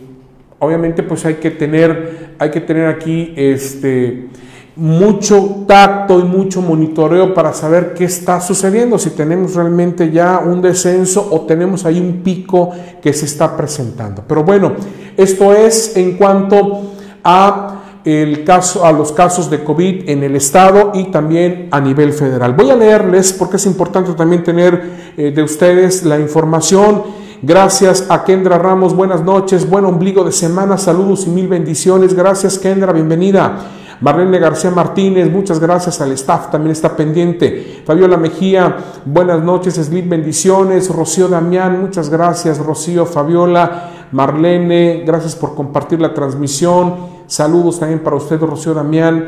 obviamente 0.59 1.03
pues 1.03 1.25
hay 1.25 1.35
que 1.35 1.51
tener 1.51 2.31
hay 2.39 2.49
que 2.49 2.61
tener 2.61 2.87
aquí 2.87 3.33
este 3.35 4.29
mucho 4.75 5.65
tacto 5.67 6.19
y 6.19 6.23
mucho 6.23 6.61
monitoreo 6.61 7.33
para 7.33 7.53
saber 7.53 7.93
qué 7.93 8.05
está 8.05 8.39
sucediendo, 8.39 8.97
si 8.97 9.11
tenemos 9.11 9.53
realmente 9.53 10.11
ya 10.11 10.39
un 10.39 10.61
descenso 10.61 11.27
o 11.29 11.41
tenemos 11.41 11.85
ahí 11.85 11.99
un 11.99 12.23
pico 12.23 12.71
que 13.01 13.11
se 13.13 13.25
está 13.25 13.55
presentando. 13.57 14.23
Pero 14.27 14.43
bueno, 14.43 14.73
esto 15.17 15.53
es 15.53 15.95
en 15.97 16.13
cuanto 16.17 16.93
a, 17.23 17.80
el 18.03 18.43
caso, 18.43 18.85
a 18.85 18.91
los 18.91 19.11
casos 19.11 19.49
de 19.49 19.63
COVID 19.63 20.09
en 20.09 20.23
el 20.23 20.35
Estado 20.35 20.91
y 20.93 21.11
también 21.11 21.67
a 21.71 21.79
nivel 21.79 22.13
federal. 22.13 22.53
Voy 22.53 22.69
a 22.69 22.75
leerles 22.75 23.33
porque 23.33 23.57
es 23.57 23.65
importante 23.65 24.13
también 24.13 24.43
tener 24.43 25.13
eh, 25.17 25.31
de 25.31 25.43
ustedes 25.43 26.03
la 26.03 26.19
información. 26.19 27.03
Gracias 27.43 28.05
a 28.09 28.23
Kendra 28.23 28.57
Ramos, 28.59 28.95
buenas 28.95 29.23
noches, 29.23 29.67
buen 29.67 29.85
ombligo 29.85 30.23
de 30.23 30.31
semana, 30.31 30.77
saludos 30.77 31.25
y 31.25 31.31
mil 31.31 31.47
bendiciones. 31.47 32.13
Gracias 32.13 32.59
Kendra, 32.59 32.93
bienvenida. 32.93 33.57
Marlene 33.99 34.39
García 34.39 34.71
Martínez, 34.71 35.29
muchas 35.29 35.59
gracias 35.59 36.01
al 36.01 36.11
staff, 36.13 36.49
también 36.49 36.71
está 36.71 36.95
pendiente. 36.95 37.83
Fabiola 37.85 38.17
Mejía, 38.17 38.77
buenas 39.05 39.43
noches, 39.43 39.75
Slip, 39.75 40.09
bendiciones. 40.09 40.89
Rocío 40.89 41.27
Damián, 41.27 41.79
muchas 41.81 42.09
gracias, 42.09 42.57
Rocío, 42.57 43.05
Fabiola, 43.05 44.07
Marlene, 44.11 45.03
gracias 45.05 45.35
por 45.35 45.53
compartir 45.53 46.01
la 46.01 46.15
transmisión. 46.15 47.10
Saludos 47.31 47.79
también 47.79 48.01
para 48.01 48.17
usted, 48.17 48.41
Rocío 48.41 48.73
Damián. 48.73 49.25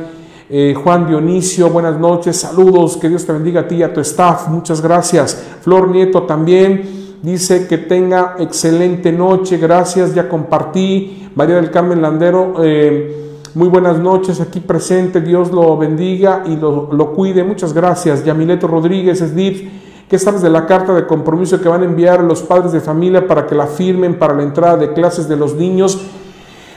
Eh, 0.49 0.75
Juan 0.75 1.07
Dionisio, 1.07 1.69
buenas 1.69 1.97
noches, 1.97 2.35
saludos, 2.35 2.97
que 2.97 3.07
Dios 3.07 3.25
te 3.25 3.31
bendiga 3.31 3.61
a 3.61 3.67
ti 3.69 3.75
y 3.75 3.83
a 3.83 3.93
tu 3.93 4.01
staff, 4.01 4.49
muchas 4.49 4.81
gracias. 4.81 5.41
Flor 5.61 5.87
Nieto 5.87 6.23
también 6.23 7.15
dice 7.21 7.65
que 7.65 7.77
tenga 7.77 8.35
excelente 8.39 9.13
noche, 9.13 9.55
gracias, 9.55 10.13
ya 10.13 10.27
compartí. 10.27 11.29
María 11.35 11.55
del 11.55 11.71
Carmen 11.71 12.01
Landero, 12.01 12.55
eh, 12.61 13.39
muy 13.55 13.69
buenas 13.69 13.97
noches, 13.99 14.41
aquí 14.41 14.59
presente, 14.59 15.21
Dios 15.21 15.53
lo 15.53 15.77
bendiga 15.77 16.43
y 16.45 16.57
lo, 16.57 16.89
lo 16.91 17.13
cuide, 17.13 17.45
muchas 17.45 17.71
gracias. 17.71 18.25
Yamileto 18.25 18.67
Rodríguez, 18.67 19.19
Slip, 19.19 19.69
¿qué 20.09 20.19
sabes 20.19 20.41
de 20.41 20.49
la 20.49 20.65
carta 20.65 20.93
de 20.93 21.07
compromiso 21.07 21.61
que 21.61 21.69
van 21.69 21.83
a 21.83 21.85
enviar 21.85 22.21
los 22.21 22.41
padres 22.41 22.73
de 22.73 22.81
familia 22.81 23.25
para 23.25 23.47
que 23.47 23.55
la 23.55 23.67
firmen 23.67 24.19
para 24.19 24.33
la 24.33 24.43
entrada 24.43 24.75
de 24.75 24.91
clases 24.91 25.29
de 25.29 25.37
los 25.37 25.55
niños? 25.55 26.05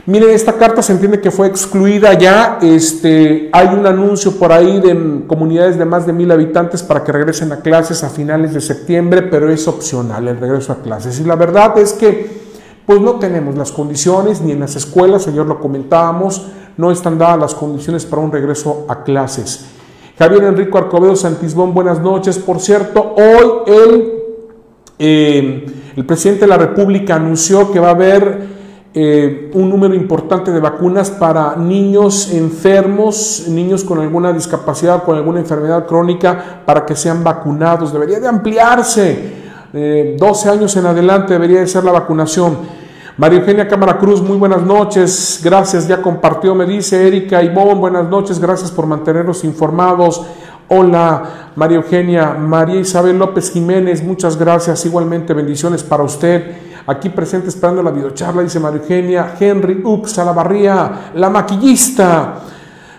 Miren, 0.09 0.31
esta 0.31 0.53
carta 0.53 0.83
se 0.83 0.93
entiende 0.93 1.21
que 1.21 1.33
fue 1.33 1.49
excluida 1.49 2.15
ya. 2.15 2.61
Este, 2.63 3.51
hay 3.53 3.67
un 3.75 3.85
anuncio 3.85 4.39
por 4.39 4.53
ahí 4.53 4.81
de 4.81 5.27
comunidades 5.27 5.77
de 5.77 5.85
más 5.85 6.07
de 6.07 6.13
mil 6.13 6.31
habitantes 6.31 6.85
para 6.85 7.03
que 7.03 7.11
regresen 7.11 7.51
a 7.51 7.59
clases 7.59 8.05
a 8.05 8.09
finales 8.09 8.55
de 8.55 8.61
septiembre, 8.61 9.23
pero 9.23 9.51
es 9.51 9.67
opcional 9.67 10.29
el 10.29 10.39
regreso 10.39 10.73
a 10.73 10.77
clases. 10.77 11.19
Y 11.19 11.25
la 11.25 11.35
verdad 11.35 11.77
es 11.79 11.93
que 11.93 12.47
pues 12.87 13.01
no 13.01 13.17
tenemos 13.17 13.57
las 13.57 13.73
condiciones, 13.73 14.41
ni 14.41 14.53
en 14.53 14.61
las 14.61 14.77
escuelas, 14.77 15.27
ayer 15.27 15.45
lo 15.45 15.59
comentábamos, 15.59 16.47
no 16.77 16.93
están 16.93 17.19
dadas 17.19 17.41
las 17.41 17.55
condiciones 17.57 18.07
para 18.07 18.23
un 18.23 18.31
regreso 18.31 18.87
a 18.89 19.03
clases. 19.03 19.67
Javier 20.17 20.45
Enrico 20.45 20.79
Arcobedo 20.79 21.17
Santisbón, 21.17 21.75
buenas 21.75 22.01
noches. 22.01 22.39
Por 22.39 22.61
cierto, 22.61 23.17
hoy 23.17 23.51
el, 23.67 24.13
eh, 25.01 25.67
el 25.97 26.07
presidente 26.07 26.43
de 26.43 26.47
la 26.47 26.59
República 26.59 27.17
anunció 27.17 27.73
que 27.73 27.81
va 27.81 27.89
a 27.89 27.91
haber 27.91 28.56
eh, 28.99 29.51
un 29.53 29.69
número 29.69 29.95
importante 29.95 30.51
de 30.51 30.59
vacunas 30.59 31.11
para 31.11 31.55
niños 31.55 32.33
enfermos, 32.33 33.45
niños 33.47 33.85
con 33.85 34.01
alguna 34.01 34.33
discapacidad, 34.33 35.03
con 35.05 35.17
alguna 35.17 35.39
enfermedad 35.39 35.85
crónica, 35.85 36.63
para 36.65 36.87
que 36.87 36.97
sean 36.97 37.23
vacunados. 37.23 37.93
Debería 37.93 38.21
de 38.21 38.27
ampliarse. 38.27 39.35
12 39.71 39.79
eh, 40.49 40.51
años 40.51 40.75
en 40.79 40.87
adelante 40.87 41.35
debería 41.35 41.61
de 41.61 41.67
ser 41.67 41.85
la 41.85 41.93
vacunación. 41.93 42.57
María 43.19 43.41
Eugenia 43.41 43.69
Cámara 43.69 43.99
Cruz, 43.99 44.23
muy 44.23 44.39
buenas 44.39 44.63
noches, 44.63 45.43
gracias, 45.45 45.87
ya 45.87 46.01
compartió, 46.01 46.55
me 46.55 46.65
dice 46.65 47.07
Erika 47.07 47.43
Ivonne, 47.43 47.75
buenas 47.75 48.09
noches, 48.09 48.39
gracias 48.39 48.71
por 48.71 48.87
mantenernos 48.87 49.45
informados. 49.45 50.25
Hola 50.69 51.51
María 51.55 51.77
Eugenia, 51.77 52.33
María 52.33 52.81
Isabel 52.81 53.19
López 53.19 53.51
Jiménez, 53.51 54.03
muchas 54.03 54.39
gracias, 54.39 54.87
igualmente 54.87 55.35
bendiciones 55.35 55.83
para 55.83 56.03
usted. 56.03 56.66
Aquí 56.87 57.09
presente 57.09 57.49
esperando 57.49 57.83
la 57.83 57.91
videocharla, 57.91 58.43
dice 58.43 58.61
María 58.61 58.81
Eugenia, 58.81 59.35
Henry 59.39 59.83
Ux, 59.85 60.13
Salavarría, 60.13 61.11
la 61.15 61.29
maquillista. 61.29 62.43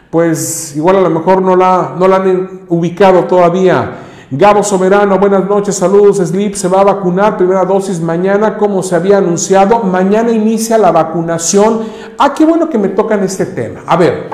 Pues 0.10 0.76
igual 0.76 0.98
a 0.98 1.02
lo 1.02 1.10
mejor 1.10 1.42
no 1.42 1.56
la, 1.56 1.96
no 1.98 2.08
la 2.08 2.18
han 2.18 2.62
ubicado 2.68 3.24
todavía. 3.24 4.04
Gabo 4.30 4.62
Soberano, 4.62 5.18
buenas 5.20 5.46
noches, 5.46 5.76
saludos. 5.76 6.18
Sleep 6.18 6.54
se 6.56 6.68
va 6.68 6.82
a 6.82 6.84
vacunar, 6.84 7.38
primera 7.38 7.64
dosis 7.64 8.02
mañana, 8.02 8.58
como 8.58 8.84
se 8.84 8.94
había 8.94 9.20
anunciado. 9.20 9.80
Mañana 9.84 10.32
inicia 10.32 10.78
la 10.78 10.92
vacunación. 10.92 11.84
Ah, 12.18 12.34
qué 12.34 12.46
bueno 12.46 12.70
que 12.70 12.78
me 12.78 12.90
tocan 12.90 13.24
este 13.24 13.46
tema. 13.46 13.84
A 13.88 13.96
ver. 13.96 14.30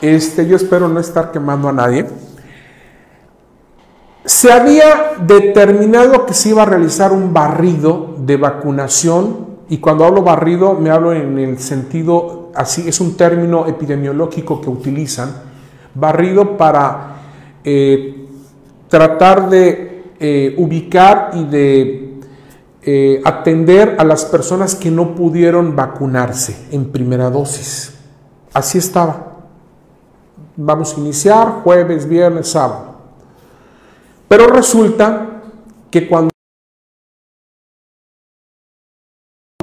Este, 0.00 0.46
yo 0.46 0.56
espero 0.56 0.88
no 0.88 1.00
estar 1.00 1.32
quemando 1.32 1.68
a 1.68 1.72
nadie. 1.72 2.06
Se 4.28 4.52
había 4.52 5.14
determinado 5.26 6.26
que 6.26 6.34
se 6.34 6.50
iba 6.50 6.60
a 6.60 6.66
realizar 6.66 7.12
un 7.12 7.32
barrido 7.32 8.14
de 8.18 8.36
vacunación 8.36 9.46
y 9.70 9.78
cuando 9.78 10.04
hablo 10.04 10.20
barrido 10.20 10.74
me 10.74 10.90
hablo 10.90 11.14
en 11.14 11.38
el 11.38 11.58
sentido, 11.58 12.50
así 12.54 12.86
es 12.86 13.00
un 13.00 13.16
término 13.16 13.66
epidemiológico 13.66 14.60
que 14.60 14.68
utilizan, 14.68 15.32
barrido 15.94 16.58
para 16.58 17.16
eh, 17.64 18.26
tratar 18.88 19.48
de 19.48 20.04
eh, 20.20 20.54
ubicar 20.58 21.30
y 21.32 21.44
de 21.46 22.20
eh, 22.82 23.22
atender 23.24 23.96
a 23.98 24.04
las 24.04 24.26
personas 24.26 24.74
que 24.74 24.90
no 24.90 25.14
pudieron 25.14 25.74
vacunarse 25.74 26.66
en 26.70 26.92
primera 26.92 27.30
dosis. 27.30 27.94
Así 28.52 28.76
estaba. 28.76 29.38
Vamos 30.54 30.94
a 30.94 31.00
iniciar 31.00 31.62
jueves, 31.64 32.06
viernes, 32.06 32.48
sábado. 32.48 32.87
Pero 34.28 34.46
resulta 34.46 35.42
que 35.90 36.06
cuando... 36.06 36.30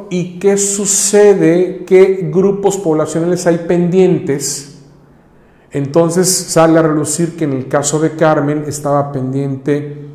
¿Y 0.09 0.39
qué 0.39 0.57
sucede? 0.57 1.83
¿Qué 1.85 2.29
grupos 2.31 2.77
poblacionales 2.77 3.45
hay 3.47 3.59
pendientes? 3.59 4.83
Entonces 5.71 6.29
sale 6.29 6.79
a 6.79 6.83
relucir 6.83 7.35
que 7.35 7.43
en 7.43 7.53
el 7.53 7.67
caso 7.67 7.99
de 7.99 8.15
Carmen 8.15 8.63
estaba 8.67 9.11
pendiente 9.11 10.05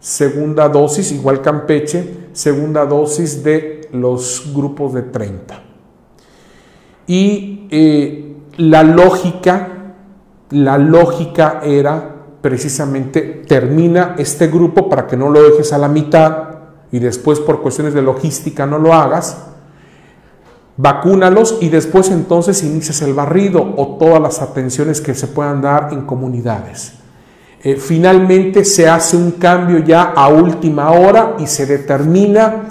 segunda 0.00 0.68
dosis, 0.68 1.12
igual 1.12 1.42
Campeche, 1.42 2.28
segunda 2.32 2.86
dosis 2.86 3.44
de 3.44 3.88
los 3.92 4.50
grupos 4.54 4.94
de 4.94 5.02
30. 5.02 5.62
Y 7.06 7.68
eh, 7.70 8.36
la 8.56 8.82
lógica, 8.82 9.94
la 10.50 10.78
lógica 10.78 11.60
era 11.62 12.19
precisamente 12.40 13.44
termina 13.46 14.14
este 14.18 14.48
grupo 14.48 14.88
para 14.88 15.06
que 15.06 15.16
no 15.16 15.28
lo 15.30 15.42
dejes 15.42 15.72
a 15.72 15.78
la 15.78 15.88
mitad 15.88 16.48
y 16.92 16.98
después 16.98 17.40
por 17.40 17.62
cuestiones 17.62 17.94
de 17.94 18.02
logística 18.02 18.66
no 18.66 18.78
lo 18.78 18.94
hagas, 18.94 19.44
vacúnalos 20.76 21.58
y 21.60 21.68
después 21.68 22.10
entonces 22.10 22.62
inicias 22.62 23.02
el 23.02 23.14
barrido 23.14 23.74
o 23.76 23.96
todas 23.98 24.20
las 24.20 24.40
atenciones 24.40 25.00
que 25.00 25.14
se 25.14 25.26
puedan 25.26 25.60
dar 25.60 25.92
en 25.92 26.02
comunidades. 26.02 26.94
Eh, 27.62 27.76
finalmente 27.76 28.64
se 28.64 28.88
hace 28.88 29.18
un 29.18 29.32
cambio 29.32 29.80
ya 29.80 30.14
a 30.16 30.28
última 30.28 30.92
hora 30.92 31.36
y 31.38 31.46
se 31.46 31.66
determina 31.66 32.62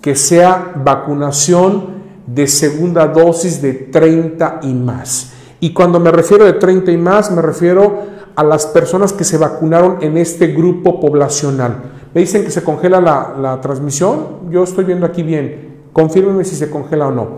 que 0.00 0.16
sea 0.16 0.72
vacunación 0.76 1.98
de 2.26 2.46
segunda 2.46 3.06
dosis 3.06 3.60
de 3.60 3.74
30 3.74 4.60
y 4.62 4.72
más. 4.72 5.32
Y 5.60 5.72
cuando 5.72 6.00
me 6.00 6.10
refiero 6.10 6.46
de 6.46 6.54
30 6.54 6.90
y 6.92 6.96
más, 6.96 7.30
me 7.30 7.42
refiero 7.42 8.17
a 8.38 8.44
las 8.44 8.66
personas 8.66 9.12
que 9.12 9.24
se 9.24 9.36
vacunaron 9.36 9.98
en 10.00 10.16
este 10.16 10.46
grupo 10.46 11.00
poblacional. 11.00 11.82
Me 12.14 12.20
dicen 12.20 12.44
que 12.44 12.52
se 12.52 12.62
congela 12.62 13.00
la, 13.00 13.60
transmisión. 13.60 14.48
Yo 14.48 14.62
estoy 14.62 14.84
viendo 14.84 15.06
aquí 15.06 15.24
bien. 15.24 15.88
Confírmenme 15.92 16.44
si 16.44 16.54
se 16.54 16.70
congela 16.70 17.08
o 17.08 17.10
no. 17.10 17.28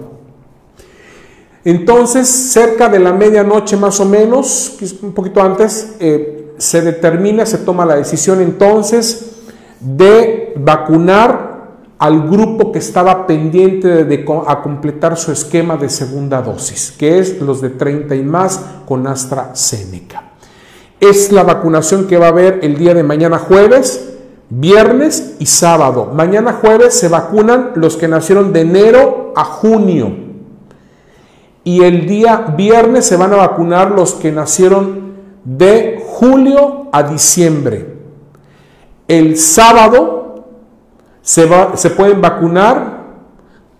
Entonces, 1.65 2.29
cerca 2.29 2.91
de 2.91 2.99
la 2.99 3.15
medianoche 3.15 3.79
más 3.79 3.99
o 3.99 4.05
menos, 4.05 4.77
un 5.01 5.15
poquito 5.15 5.41
antes, 5.41 5.97
eh, 6.01 6.53
se 6.59 6.83
determina, 6.83 7.47
se 7.47 7.57
toma 7.57 7.87
la 7.87 7.97
decisión 7.97 8.43
entonces 8.43 9.37
de 9.81 10.53
vacunar 10.57 11.79
al 11.99 12.29
grupo 12.29 12.73
que 12.73 12.79
estaba 12.79 13.27
pendiente 13.27 13.89
de, 13.89 14.05
de, 14.05 14.27
a 14.47 14.61
completar 14.61 15.17
su 15.17 15.33
esquema 15.33 15.79
de 15.79 15.89
segunda 15.89 16.43
dosis, 16.43 16.93
que 16.99 17.19
es 17.19 17.41
los 17.41 17.63
de 17.63 17.71
30 17.71 18.15
y 18.17 18.23
más 18.23 18.61
con 18.85 19.07
AstraZeneca 19.07 20.30
es 21.01 21.33
la 21.33 21.43
vacunación 21.43 22.07
que 22.07 22.19
va 22.19 22.27
a 22.27 22.31
haber 22.31 22.61
el 22.63 22.77
día 22.77 22.93
de 22.95 23.03
mañana 23.03 23.39
jueves, 23.39 24.19
viernes 24.51 25.37
y 25.39 25.47
sábado. 25.47 26.11
Mañana 26.15 26.53
jueves 26.53 26.95
se 26.95 27.09
vacunan 27.09 27.73
los 27.75 27.97
que 27.97 28.07
nacieron 28.07 28.53
de 28.53 28.61
enero 28.61 29.33
a 29.35 29.45
junio. 29.45 30.13
Y 31.65 31.83
el 31.83 32.07
día 32.07 32.55
viernes 32.57 33.07
se 33.07 33.17
van 33.17 33.33
a 33.33 33.37
vacunar 33.37 33.93
los 33.93 34.15
que 34.15 34.31
nacieron 34.31 35.15
de 35.45 36.03
julio 36.07 36.89
a 36.93 37.03
diciembre. 37.03 37.95
El 39.09 39.39
sábado 39.39 40.45
se, 41.23 41.49
se 41.75 41.91
pueden 41.91 42.21
vacunar 42.21 43.01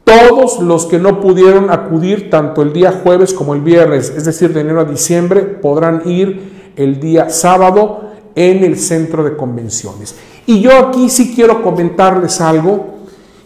todos 0.05 0.61
los 0.61 0.87
que 0.87 0.99
no 0.99 1.21
pudieron 1.21 1.71
acudir 1.71 2.31
tanto 2.31 2.63
el 2.63 2.73
día 2.73 2.93
jueves 2.93 3.33
como 3.33 3.55
el 3.55 3.61
viernes, 3.61 4.13
es 4.17 4.25
decir, 4.25 4.53
de 4.53 4.63
enero 4.63 4.81
a 4.81 4.85
diciembre, 4.85 5.43
podrán 5.43 6.03
ir 6.05 6.60
el 6.83 6.99
día 6.99 7.29
sábado 7.29 8.11
en 8.35 8.65
el 8.65 8.79
centro 8.79 9.23
de 9.23 9.37
convenciones. 9.37 10.15
Y 10.47 10.61
yo 10.61 10.77
aquí 10.79 11.09
sí 11.09 11.35
quiero 11.35 11.63
comentarles 11.63 12.41
algo 12.41 13.01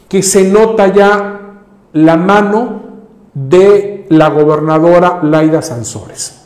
que 0.09 0.23
se 0.23 0.44
nota 0.44 0.92
ya 0.92 1.62
la 1.92 2.16
mano 2.16 2.83
de 3.35 4.07
la 4.11 4.29
gobernadora 4.29 5.20
Laida 5.23 5.62
Sansores. 5.62 6.42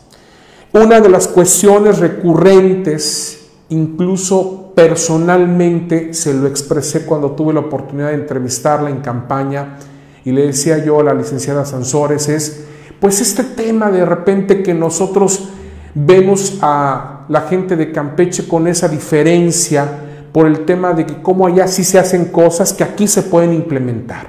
Una 0.73 1.01
de 1.01 1.09
las 1.09 1.29
cuestiones 1.29 1.99
recurrentes, 1.99 3.49
incluso 3.69 4.73
personalmente 4.75 6.15
se 6.15 6.33
lo 6.35 6.47
expresé 6.47 7.05
cuando 7.05 7.33
tuve 7.33 7.53
la 7.53 7.61
oportunidad 7.61 8.09
de 8.09 8.15
entrevistarla 8.15 8.91
en 8.91 9.01
campaña 9.01 9.79
y 10.25 10.33
le 10.33 10.47
decía 10.47 10.79
yo 10.85 11.01
a 11.01 11.05
la 11.05 11.15
licenciada 11.15 11.65
Sansores 11.65 12.29
es, 12.29 12.65
pues 13.01 13.21
este 13.21 13.45
tema 13.45 13.91
de 13.91 14.05
repente 14.05 14.63
que 14.63 14.75
nosotros 14.75 15.49
Vemos 15.95 16.59
a 16.63 17.25
la 17.29 17.43
gente 17.43 17.77
de 17.77 17.93
Campeche 17.93 18.47
con 18.47 18.67
esa 18.67 18.89
diferencia 18.89 19.87
por 20.33 20.47
el 20.47 20.65
tema 20.65 20.93
de 20.93 21.07
que 21.07 21.23
cómo 21.23 21.47
allá 21.47 21.67
sí 21.67 21.85
se 21.85 21.99
hacen 21.99 22.27
cosas 22.27 22.73
que 22.73 22.85
aquí 22.85 23.09
se 23.09 23.23
pueden 23.23 23.53
implementar. 23.53 24.27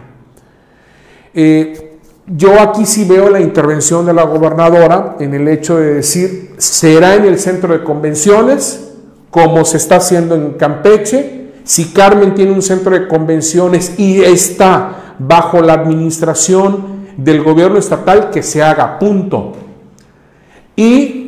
Eh, 1.34 2.00
yo 2.28 2.60
aquí 2.62 2.86
sí 2.86 3.06
veo 3.06 3.30
la 3.30 3.39
intervención 3.39 4.06
de 4.06 4.13
la 4.13 4.24
gobernadora 4.24 5.17
en 5.19 5.34
el 5.34 5.48
hecho 5.48 5.78
de 5.78 5.95
decir, 5.95 6.54
será 6.58 7.15
en 7.15 7.26
el 7.26 7.39
centro 7.39 7.74
de 7.74 7.84
convenciones, 7.84 8.91
como 9.32 9.65
se 9.65 9.78
está 9.78 9.98
haciendo 9.98 10.36
en 10.36 10.54
Campeche. 10.54 11.52
Si 11.63 11.91
Carmen 11.91 12.36
tiene 12.36 12.52
un 12.52 12.62
centro 12.62 12.91
de 12.98 13.08
convenciones 13.08 13.98
y 13.98 14.22
está 14.22 15.15
bajo 15.19 15.62
la 15.62 15.74
administración 15.74 17.00
del 17.17 17.43
gobierno 17.43 17.78
estatal, 17.78 18.30
que 18.30 18.41
se 18.41 18.63
haga, 18.63 18.98
punto. 18.98 19.54
Y 20.76 21.19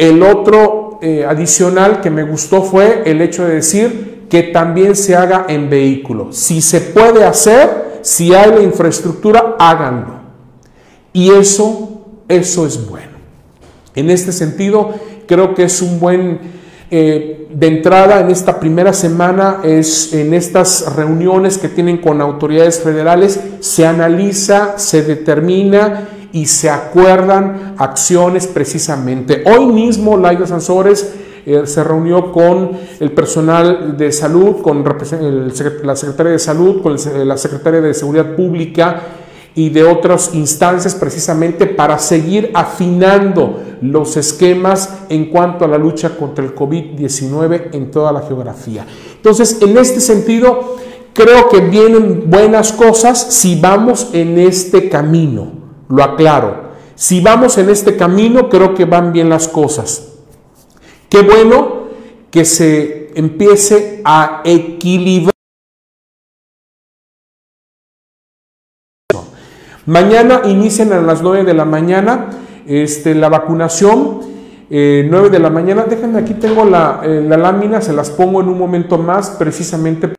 el 0.00 0.22
otro 0.22 0.98
eh, 1.02 1.26
adicional 1.28 2.00
que 2.00 2.10
me 2.10 2.22
gustó 2.22 2.62
fue 2.62 3.02
el 3.04 3.20
hecho 3.20 3.46
de 3.46 3.56
decir 3.56 4.24
que 4.30 4.44
también 4.44 4.96
se 4.96 5.14
haga 5.14 5.44
en 5.46 5.68
vehículo. 5.68 6.32
Si 6.32 6.62
se 6.62 6.80
puede 6.80 7.22
hacer, 7.22 8.00
si 8.00 8.34
hay 8.34 8.50
la 8.50 8.62
infraestructura, 8.62 9.56
háganlo. 9.58 10.20
Y 11.12 11.30
eso, 11.32 12.06
eso 12.28 12.66
es 12.66 12.88
bueno. 12.88 13.18
En 13.94 14.08
este 14.08 14.32
sentido, 14.32 14.94
creo 15.26 15.54
que 15.54 15.64
es 15.64 15.82
un 15.82 16.00
buen 16.00 16.38
eh, 16.90 17.46
de 17.52 17.66
entrada 17.66 18.20
en 18.20 18.30
esta 18.30 18.58
primera 18.58 18.94
semana 18.94 19.58
es 19.62 20.14
en 20.14 20.32
estas 20.32 20.96
reuniones 20.96 21.58
que 21.58 21.68
tienen 21.68 21.98
con 21.98 22.22
autoridades 22.22 22.80
federales, 22.80 23.38
se 23.60 23.86
analiza, 23.86 24.78
se 24.78 25.02
determina 25.02 26.08
y 26.32 26.46
se 26.46 26.70
acuerdan 26.70 27.74
acciones 27.78 28.46
precisamente. 28.46 29.44
Hoy 29.46 29.66
mismo 29.66 30.16
Laida 30.16 30.46
Sansores 30.46 31.14
eh, 31.46 31.62
se 31.66 31.82
reunió 31.82 32.32
con 32.32 32.72
el 32.98 33.12
personal 33.12 33.96
de 33.96 34.12
salud, 34.12 34.62
con 34.62 34.84
la 34.84 35.96
secretaria 35.96 36.32
de 36.32 36.38
salud, 36.38 36.82
con 36.82 36.96
la 37.26 37.36
secretaria 37.36 37.80
de 37.80 37.94
Seguridad 37.94 38.36
Pública 38.36 39.02
y 39.54 39.70
de 39.70 39.84
otras 39.84 40.34
instancias 40.34 40.94
precisamente 40.94 41.66
para 41.66 41.98
seguir 41.98 42.50
afinando 42.54 43.60
los 43.82 44.16
esquemas 44.16 44.98
en 45.08 45.26
cuanto 45.26 45.64
a 45.64 45.68
la 45.68 45.78
lucha 45.78 46.16
contra 46.16 46.44
el 46.44 46.54
COVID-19 46.54 47.70
en 47.72 47.90
toda 47.90 48.12
la 48.12 48.22
geografía. 48.22 48.86
Entonces, 49.16 49.58
en 49.60 49.76
este 49.76 50.00
sentido, 50.00 50.76
creo 51.12 51.48
que 51.48 51.60
vienen 51.60 52.24
buenas 52.30 52.72
cosas 52.72 53.18
si 53.18 53.60
vamos 53.60 54.10
en 54.12 54.38
este 54.38 54.88
camino, 54.88 55.59
lo 55.90 56.02
aclaro. 56.02 56.70
Si 56.94 57.20
vamos 57.20 57.58
en 57.58 57.68
este 57.68 57.96
camino, 57.96 58.48
creo 58.48 58.74
que 58.74 58.86
van 58.86 59.12
bien 59.12 59.28
las 59.28 59.48
cosas. 59.48 60.08
Qué 61.08 61.22
bueno 61.22 61.88
que 62.30 62.44
se 62.44 63.10
empiece 63.14 64.00
a 64.04 64.40
equilibrar 64.44 65.34
Mañana 69.86 70.42
inician 70.44 70.92
a 70.92 71.00
las 71.00 71.20
9 71.20 71.42
de 71.42 71.54
la 71.54 71.64
mañana 71.64 72.30
este, 72.64 73.12
la 73.14 73.28
vacunación. 73.28 74.20
9 74.70 75.08
eh, 75.26 75.30
de 75.30 75.38
la 75.40 75.50
mañana. 75.50 75.82
Déjenme, 75.82 76.20
aquí 76.20 76.34
tengo 76.34 76.64
la, 76.64 77.00
eh, 77.02 77.24
la, 77.26 77.36
lámina, 77.36 77.80
se 77.80 77.92
las 77.92 78.08
pongo 78.10 78.40
en 78.40 78.48
un 78.48 78.56
momento 78.56 78.98
más, 78.98 79.30
precisamente 79.30 80.14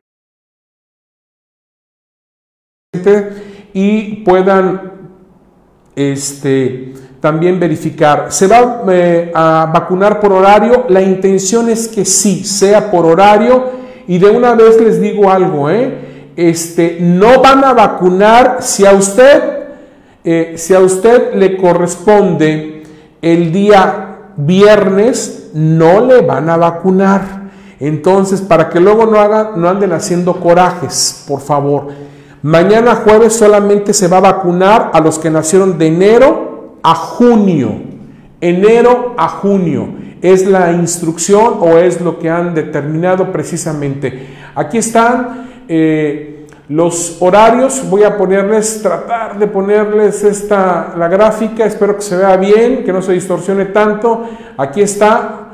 y 3.72 4.16
puedan 4.24 4.91
este, 5.96 6.94
también 7.20 7.60
verificar. 7.60 8.26
Se 8.30 8.46
va 8.46 8.82
eh, 8.90 9.30
a 9.34 9.70
vacunar 9.72 10.20
por 10.20 10.32
horario. 10.32 10.86
La 10.88 11.02
intención 11.02 11.68
es 11.68 11.88
que 11.88 12.04
sí, 12.04 12.44
sea 12.44 12.90
por 12.90 13.06
horario. 13.06 13.82
Y 14.08 14.18
de 14.18 14.30
una 14.30 14.54
vez 14.54 14.80
les 14.80 15.00
digo 15.00 15.30
algo, 15.30 15.68
Este, 16.34 16.98
no 17.00 17.42
van 17.42 17.62
a 17.64 17.72
vacunar 17.72 18.58
si 18.60 18.86
a 18.86 18.92
usted 18.92 19.62
eh, 20.24 20.54
si 20.56 20.72
a 20.72 20.78
usted 20.78 21.34
le 21.34 21.56
corresponde 21.56 22.84
el 23.20 23.52
día 23.52 24.18
viernes, 24.36 25.50
no 25.52 26.00
le 26.06 26.20
van 26.20 26.48
a 26.48 26.56
vacunar. 26.56 27.42
Entonces, 27.80 28.40
para 28.40 28.68
que 28.68 28.78
luego 28.78 29.06
no, 29.06 29.18
hagan, 29.18 29.60
no 29.60 29.68
anden 29.68 29.92
haciendo 29.92 30.38
corajes, 30.38 31.24
por 31.26 31.40
favor. 31.40 31.88
Mañana 32.42 32.96
jueves 32.96 33.34
solamente 33.34 33.92
se 33.92 34.08
va 34.08 34.16
a 34.16 34.20
vacunar 34.20 34.90
a 34.92 35.00
los 35.00 35.18
que 35.18 35.30
nacieron 35.30 35.78
de 35.78 35.86
enero 35.86 36.78
a 36.82 36.94
junio. 36.94 37.72
Enero 38.40 39.14
a 39.16 39.28
junio. 39.28 39.88
Es 40.20 40.46
la 40.46 40.72
instrucción 40.72 41.58
o 41.60 41.78
es 41.78 42.00
lo 42.00 42.18
que 42.18 42.28
han 42.28 42.52
determinado 42.54 43.30
precisamente. 43.30 44.26
Aquí 44.54 44.78
están. 44.78 45.50
Eh, 45.68 46.28
los 46.68 47.18
horarios, 47.20 47.82
voy 47.90 48.02
a 48.02 48.16
ponerles, 48.16 48.80
tratar 48.82 49.38
de 49.38 49.46
ponerles 49.46 50.24
esta, 50.24 50.94
la 50.96 51.06
gráfica, 51.08 51.66
espero 51.66 51.96
que 51.96 52.02
se 52.02 52.16
vea 52.16 52.36
bien, 52.36 52.82
que 52.82 52.92
no 52.92 53.02
se 53.02 53.12
distorsione 53.12 53.66
tanto. 53.66 54.24
Aquí 54.56 54.80
está, 54.80 55.50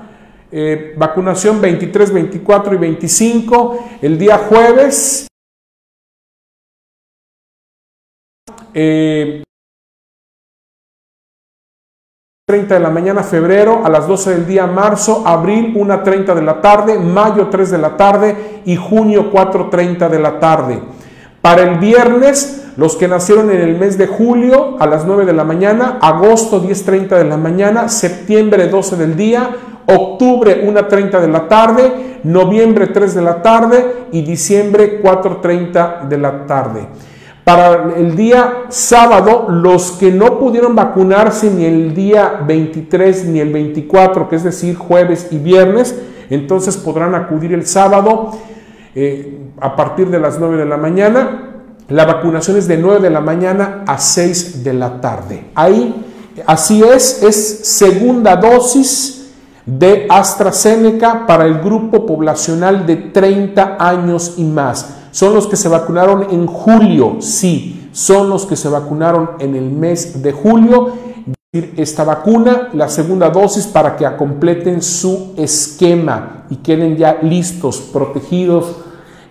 eh, 0.52 0.94
vacunación 0.96 1.60
23, 1.60 2.12
24 2.12 2.74
y 2.74 2.78
25, 2.78 3.84
el 4.02 4.18
día 4.18 4.38
jueves. 4.48 5.27
Eh, 8.74 9.42
30 12.48 12.74
de 12.74 12.80
la 12.80 12.88
mañana, 12.88 13.22
febrero, 13.22 13.82
a 13.84 13.90
las 13.90 14.08
12 14.08 14.30
del 14.30 14.46
día, 14.46 14.66
marzo, 14.66 15.22
abril 15.26 15.74
1.30 15.74 16.34
de 16.34 16.40
la 16.40 16.62
tarde, 16.62 16.98
mayo 16.98 17.48
3 17.48 17.70
de 17.70 17.76
la 17.76 17.98
tarde 17.98 18.62
y 18.64 18.74
junio 18.74 19.30
4.30 19.30 20.08
de 20.08 20.18
la 20.18 20.40
tarde. 20.40 20.80
Para 21.42 21.62
el 21.62 21.78
viernes, 21.78 22.72
los 22.78 22.96
que 22.96 23.06
nacieron 23.06 23.50
en 23.50 23.60
el 23.60 23.76
mes 23.76 23.98
de 23.98 24.06
julio 24.06 24.76
a 24.80 24.86
las 24.86 25.04
9 25.04 25.26
de 25.26 25.34
la 25.34 25.44
mañana, 25.44 25.98
agosto 26.00 26.62
10.30 26.62 27.18
de 27.18 27.24
la 27.24 27.36
mañana, 27.36 27.90
septiembre 27.90 28.68
12 28.68 28.96
del 28.96 29.14
día, 29.14 29.50
octubre 29.84 30.66
1.30 30.66 31.20
de 31.20 31.28
la 31.28 31.48
tarde, 31.48 32.20
noviembre 32.24 32.86
3 32.86 33.14
de 33.14 33.22
la 33.22 33.42
tarde 33.42 34.06
y 34.10 34.22
diciembre 34.22 35.02
4.30 35.02 36.08
de 36.08 36.16
la 36.16 36.46
tarde. 36.46 36.88
Para 37.48 37.94
el 37.96 38.14
día 38.14 38.64
sábado, 38.68 39.46
los 39.48 39.92
que 39.92 40.12
no 40.12 40.38
pudieron 40.38 40.76
vacunarse 40.76 41.50
ni 41.50 41.64
el 41.64 41.94
día 41.94 42.42
23 42.46 43.24
ni 43.24 43.40
el 43.40 43.50
24, 43.50 44.28
que 44.28 44.36
es 44.36 44.44
decir, 44.44 44.76
jueves 44.76 45.28
y 45.30 45.38
viernes, 45.38 45.94
entonces 46.28 46.76
podrán 46.76 47.14
acudir 47.14 47.54
el 47.54 47.64
sábado. 47.64 48.32
Eh, 48.94 49.38
a 49.60 49.76
partir 49.76 50.10
de 50.10 50.18
las 50.18 50.38
9 50.38 50.56
de 50.58 50.64
la 50.66 50.76
mañana. 50.76 51.62
La 51.88 52.04
vacunación 52.04 52.58
es 52.58 52.68
de 52.68 52.76
9 52.76 53.00
de 53.00 53.10
la 53.10 53.20
mañana 53.20 53.82
a 53.86 53.96
6 53.96 54.62
de 54.62 54.74
la 54.74 55.00
tarde. 55.00 55.44
Ahí, 55.54 56.04
así 56.46 56.82
es, 56.82 57.22
es 57.22 57.66
segunda 57.66 58.36
dosis 58.36 59.30
de 59.64 60.06
AstraZeneca 60.10 61.26
para 61.26 61.46
el 61.46 61.60
grupo 61.60 62.04
poblacional 62.04 62.86
de 62.86 62.96
30 62.96 63.76
años 63.78 64.34
y 64.36 64.44
más. 64.44 64.97
Son 65.18 65.34
los 65.34 65.48
que 65.48 65.56
se 65.56 65.68
vacunaron 65.68 66.28
en 66.30 66.46
julio, 66.46 67.16
sí, 67.18 67.88
son 67.90 68.30
los 68.30 68.46
que 68.46 68.54
se 68.54 68.68
vacunaron 68.68 69.30
en 69.40 69.56
el 69.56 69.68
mes 69.68 70.22
de 70.22 70.30
julio. 70.30 70.92
Esta 71.52 72.04
vacuna, 72.04 72.68
la 72.72 72.88
segunda 72.88 73.28
dosis 73.28 73.66
para 73.66 73.96
que 73.96 74.06
completen 74.16 74.80
su 74.80 75.34
esquema 75.36 76.44
y 76.50 76.58
queden 76.58 76.96
ya 76.96 77.18
listos, 77.20 77.80
protegidos 77.92 78.76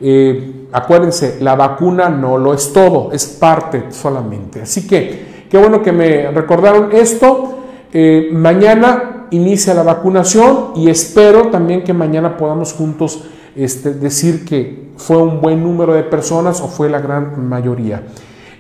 eh, 0.02 0.68
acuérdense, 0.74 1.38
la 1.40 1.56
vacuna 1.56 2.10
no 2.10 2.38
lo 2.38 2.54
es 2.54 2.74
todo, 2.74 3.14
es 3.14 3.26
parte 3.26 3.86
solamente. 3.92 4.64
Así 4.64 4.86
que, 4.86 5.46
qué 5.50 5.58
bueno 5.58 5.82
que 5.82 5.94
me 5.94 6.32
recordaron 6.32 6.90
esto. 6.92 7.60
Eh, 7.94 8.28
mañana 8.34 9.28
inicia 9.32 9.74
la 9.74 9.84
vacunación 9.84 10.74
y 10.76 10.90
espero 10.90 11.48
también 11.48 11.86
que 11.86 11.94
mañana 11.94 12.36
podamos 12.36 12.74
juntos 12.74 13.24
este, 13.58 13.94
decir 13.94 14.46
que 14.46 14.92
fue 14.98 15.18
un 15.18 15.42
buen 15.42 15.64
número 15.64 15.94
de 15.94 16.04
personas 16.04 16.62
o 16.62 16.68
fue 16.68 16.90
la 16.90 17.00
gran 17.00 17.48
mayoría. 17.48 18.04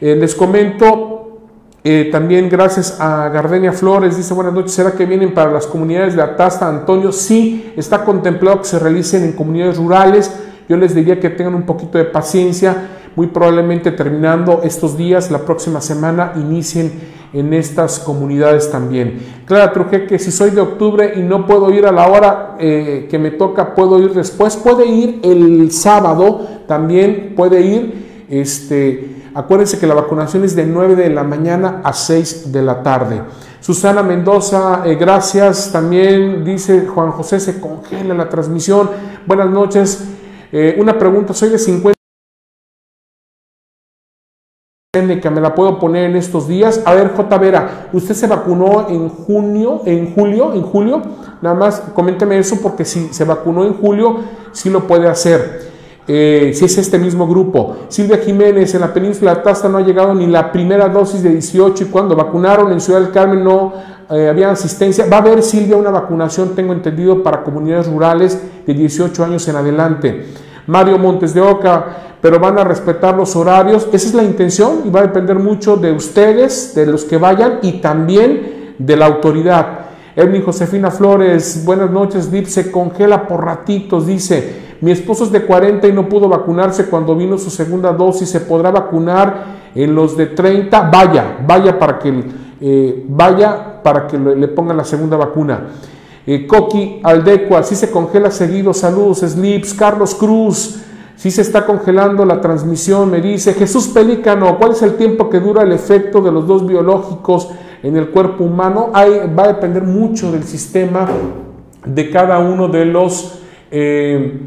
Eh, 0.02 0.16
les 0.16 0.36
comento 0.36 1.14
también 2.12 2.50
gracias 2.50 3.00
a 3.00 3.30
Gardenia 3.30 3.72
Flores, 3.72 4.18
dice 4.18 4.34
buenas 4.34 4.54
noches, 4.54 4.74
¿será 4.74 4.91
que 4.91 5.06
vienen 5.06 5.34
para 5.34 5.50
las 5.50 5.66
comunidades 5.66 6.18
de 6.18 6.22
Atasta, 6.22 6.68
Antonio? 6.68 7.14
Sí, 7.14 7.72
está 7.78 8.04
contemplado 8.04 8.60
que 8.60 8.66
se 8.66 8.78
realicen 8.78 9.24
en 9.24 9.32
comunidades 9.32 9.78
rurales 9.78 10.30
yo 10.70 10.76
les 10.76 10.93
diría 10.93 11.20
que 11.20 11.30
tengan 11.30 11.56
un 11.56 11.64
poquito 11.64 11.98
de 11.98 12.06
paciencia, 12.06 12.89
muy 13.16 13.28
probablemente 13.28 13.91
terminando 13.91 14.62
estos 14.64 14.98
días, 14.98 15.32
la 15.32 15.39
próxima 15.39 15.82
semana, 15.82 16.34
inicien 16.36 16.91
en 17.34 17.54
estas 17.54 18.00
comunidades 18.00 18.72
también. 18.72 19.20
Clara 19.46 19.74
Truje, 19.74 20.06
que 20.06 20.20
si 20.20 20.32
soy 20.32 20.52
de 20.52 20.62
octubre 20.62 21.14
y 21.16 21.22
no 21.22 21.46
puedo 21.46 21.72
ir 21.72 21.86
a 21.86 21.92
la 21.92 22.08
hora 22.08 22.56
eh, 22.60 23.08
que 23.10 23.20
me 23.20 23.32
toca, 23.32 23.76
puedo 23.76 24.00
ir 24.00 24.14
después, 24.14 24.56
puede 24.58 24.86
ir 24.86 25.20
el 25.24 25.72
sábado, 25.72 26.48
también 26.68 27.34
puede 27.36 27.62
ir, 27.62 28.26
este, 28.30 29.24
acuérdense 29.34 29.80
que 29.80 29.88
la 29.88 29.94
vacunación 29.94 30.44
es 30.44 30.56
de 30.56 30.66
9 30.66 30.96
de 30.96 31.10
la 31.10 31.24
mañana 31.24 31.82
a 31.84 31.94
6 31.94 32.52
de 32.52 32.62
la 32.62 32.82
tarde. 32.82 33.22
Susana 33.60 34.02
Mendoza, 34.04 34.84
eh, 34.86 34.96
gracias. 34.96 35.72
También 35.72 36.46
dice 36.46 36.86
Juan 36.88 37.12
José, 37.12 37.40
se 37.40 37.60
congela 37.60 38.14
la 38.14 38.30
transmisión. 38.30 38.90
Buenas 39.26 39.50
noches. 39.50 40.06
Eh, 40.52 40.78
una 40.80 40.98
pregunta, 40.98 41.34
soy 41.34 41.50
de 41.50 41.60
50 41.60 41.97
que 45.22 45.30
me 45.30 45.41
la 45.41 45.54
puedo 45.54 45.80
poner 45.80 46.10
en 46.10 46.16
estos 46.16 46.48
días. 46.48 46.82
A 46.86 46.93
ver, 46.93 47.14
J. 47.16 47.38
Vera, 47.38 47.89
¿usted 47.93 48.16
se 48.16 48.28
vacunó 48.28 48.88
en 48.89 49.10
junio, 49.10 49.82
en 49.86 50.14
julio, 50.14 50.54
en 50.54 50.62
julio? 50.64 51.02
Nada 51.41 51.56
más 51.56 51.82
coménteme 51.93 52.38
eso 52.39 52.58
porque 52.62 52.84
si 52.84 53.14
se 53.14 53.24
vacunó 53.24 53.64
en 53.64 53.74
julio, 53.76 54.18
sí 54.52 54.70
lo 54.70 54.88
puede 54.88 55.08
hacer. 55.08 55.68
Eh, 56.08 56.52
si 56.54 56.66
es 56.66 56.78
este 56.78 56.98
mismo 56.98 57.28
grupo. 57.28 57.76
Silvia 57.89 58.18
Jiménez, 58.18 58.74
en 58.74 58.82
la 58.82 58.93
península 58.93 59.36
de 59.36 59.41
Tasta 59.41 59.68
no 59.68 59.78
ha 59.78 59.82
llegado 59.82 60.14
ni 60.14 60.26
la 60.26 60.52
primera 60.52 60.88
dosis 60.88 61.22
de 61.22 61.30
18 61.30 61.84
y 61.84 61.88
cuando 61.88 62.16
vacunaron 62.16 62.72
en 62.72 62.80
Ciudad 62.80 63.02
del 63.02 63.12
Carmen 63.12 63.43
no 63.43 63.74
eh, 64.10 64.30
había 64.30 64.50
asistencia. 64.52 65.06
Va 65.12 65.18
a 65.18 65.20
haber, 65.20 65.43
Silvia, 65.43 65.76
una 65.76 65.91
vacunación, 65.91 66.56
tengo 66.56 66.74
entendido, 66.74 67.22
para 67.22 67.43
comunidades 67.43 67.88
rurales 67.88 68.41
de 68.66 68.74
18 68.74 69.24
años 69.24 69.48
en 69.50 69.58
adelante. 69.58 70.26
Mario 70.66 70.98
Montes 70.98 71.34
de 71.34 71.41
Oca, 71.41 72.07
pero 72.22 72.39
van 72.39 72.57
a 72.57 72.63
respetar 72.63 73.15
los 73.15 73.36
horarios. 73.36 73.88
Esa 73.93 74.07
es 74.07 74.13
la 74.13 74.24
intención 74.24 74.82
y 74.86 74.89
va 74.89 75.01
a 75.01 75.03
depender 75.03 75.38
mucho 75.38 75.78
de 75.78 75.91
ustedes, 75.91 76.74
de 76.76 76.86
los 76.86 77.05
que 77.05 77.18
vayan 77.18 77.59
y 77.61 77.74
también 77.74 78.76
de 78.78 78.95
la 78.95 79.05
autoridad. 79.05 79.88
Edwin 80.15 80.43
Josefina 80.43 80.89
Flores, 80.89 81.63
buenas 81.63 81.91
noches, 81.91 82.32
Dip 82.32 82.47
se 82.47 82.72
congela 82.72 83.28
por 83.28 83.45
ratitos, 83.45 84.07
dice, 84.07 84.68
mi 84.82 84.89
esposo 84.89 85.26
es 85.26 85.32
de 85.32 85.43
40 85.43 85.88
y 85.88 85.93
no 85.93 86.09
pudo 86.09 86.28
vacunarse 86.28 86.88
cuando 86.88 87.15
vino 87.15 87.38
su 87.38 87.51
segunda 87.51 87.91
dosis, 87.91 88.30
¿se 88.30 88.39
podrá 88.39 88.72
vacunar 88.72 89.70
en 89.76 89.93
los 89.93 90.18
de 90.18 90.26
30? 90.26 90.89
Vaya, 90.91 91.38
vaya 91.45 91.78
para 91.78 91.99
que, 91.99 92.24
eh, 92.59 93.05
vaya 93.07 93.84
para 93.84 94.07
que 94.07 94.18
le, 94.18 94.47
pongan 94.47 94.78
la 94.78 94.84
segunda 94.84 95.18
vacuna. 95.18 95.68
Eh, 96.26 96.47
Coqui 96.47 96.99
Aldecua, 97.03 97.61
si 97.61 97.76
se 97.76 97.91
congela 97.91 98.32
seguido, 98.32 98.74
saludos, 98.74 99.20
Slips, 99.20 99.76
Carlos 99.76 100.15
Cruz, 100.15 100.82
si 101.18 101.30
se 101.32 101.41
está 101.41 101.65
congelando 101.65 102.24
la 102.24 102.39
transmisión, 102.39 103.11
me 103.11 103.20
dice 103.20 103.53
Jesús 103.53 103.89
Pelícano, 103.89 104.57
¿cuál 104.57 104.72
es 104.72 104.82
el 104.82 104.95
tiempo 104.95 105.30
que 105.30 105.41
dura 105.41 105.63
el 105.63 105.74
efecto 105.74 106.22
de 106.22 106.32
los 106.32 106.47
dos 106.47 106.65
biológicos? 106.65 107.49
en 107.84 107.95
el 107.95 108.09
cuerpo 108.09 108.43
humano 108.43 108.91
va 108.93 109.43
a 109.43 109.47
depender 109.47 109.84
mucho 109.84 110.32
del 110.32 110.43
sistema 110.43 111.07
de 111.86 112.09
cada 112.09 112.39
uno 112.39 112.68
de 112.68 112.86
los 112.86 113.39
eh, 113.72 114.39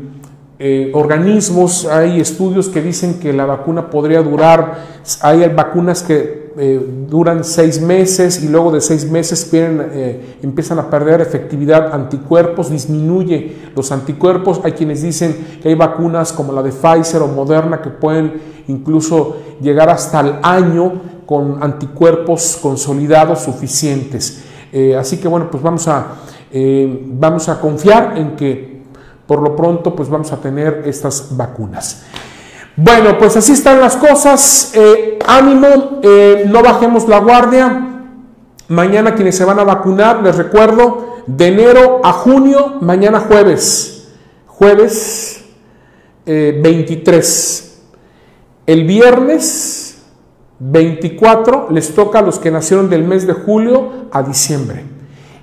eh, 0.60 0.90
organismos. 0.94 1.86
Hay 1.86 2.20
estudios 2.20 2.68
que 2.68 2.82
dicen 2.82 3.18
que 3.18 3.32
la 3.32 3.46
vacuna 3.46 3.90
podría 3.90 4.22
durar, 4.22 4.84
hay 5.22 5.48
vacunas 5.48 6.02
que 6.02 6.50
eh, 6.56 6.78
duran 7.08 7.42
seis 7.42 7.80
meses 7.80 8.42
y 8.44 8.48
luego 8.48 8.70
de 8.70 8.80
seis 8.80 9.10
meses 9.10 9.50
empiezan 10.42 10.78
a 10.78 10.90
perder 10.90 11.20
efectividad 11.22 11.92
anticuerpos, 11.92 12.70
disminuye 12.70 13.56
los 13.74 13.90
anticuerpos. 13.90 14.60
Hay 14.62 14.72
quienes 14.72 15.02
dicen 15.02 15.58
que 15.62 15.70
hay 15.70 15.74
vacunas 15.74 16.32
como 16.32 16.52
la 16.52 16.62
de 16.62 16.70
Pfizer 16.70 17.22
o 17.22 17.28
Moderna 17.28 17.80
que 17.80 17.90
pueden 17.90 18.60
incluso 18.68 19.38
llegar 19.60 19.88
hasta 19.88 20.20
el 20.20 20.34
año 20.42 20.92
con 21.26 21.62
anticuerpos 21.62 22.58
consolidados 22.60 23.40
suficientes. 23.40 24.42
Eh, 24.72 24.96
así 24.96 25.18
que 25.18 25.28
bueno, 25.28 25.48
pues 25.50 25.62
vamos 25.62 25.86
a, 25.88 26.16
eh, 26.52 27.04
vamos 27.06 27.48
a 27.48 27.60
confiar 27.60 28.18
en 28.18 28.36
que 28.36 28.79
por 29.30 29.42
lo 29.42 29.54
pronto 29.54 29.94
pues 29.94 30.08
vamos 30.08 30.32
a 30.32 30.38
tener 30.38 30.82
estas 30.86 31.36
vacunas. 31.36 32.02
Bueno, 32.74 33.16
pues 33.16 33.36
así 33.36 33.52
están 33.52 33.80
las 33.80 33.96
cosas. 33.96 34.72
Eh, 34.74 35.20
ánimo, 35.24 36.00
no 36.48 36.62
bajemos 36.64 37.06
la 37.06 37.20
guardia. 37.20 38.08
Mañana 38.66 39.14
quienes 39.14 39.36
se 39.36 39.44
van 39.44 39.60
a 39.60 39.62
vacunar, 39.62 40.20
les 40.24 40.34
recuerdo, 40.34 41.22
de 41.28 41.46
enero 41.46 42.00
a 42.02 42.12
junio, 42.12 42.78
mañana 42.80 43.20
jueves, 43.20 44.08
jueves 44.48 45.44
23. 46.26 47.82
El 48.66 48.84
viernes 48.84 50.02
24 50.58 51.68
les 51.70 51.94
toca 51.94 52.18
a 52.18 52.22
los 52.22 52.40
que 52.40 52.50
nacieron 52.50 52.90
del 52.90 53.04
mes 53.04 53.28
de 53.28 53.34
julio 53.34 54.08
a 54.10 54.24
diciembre. 54.24 54.82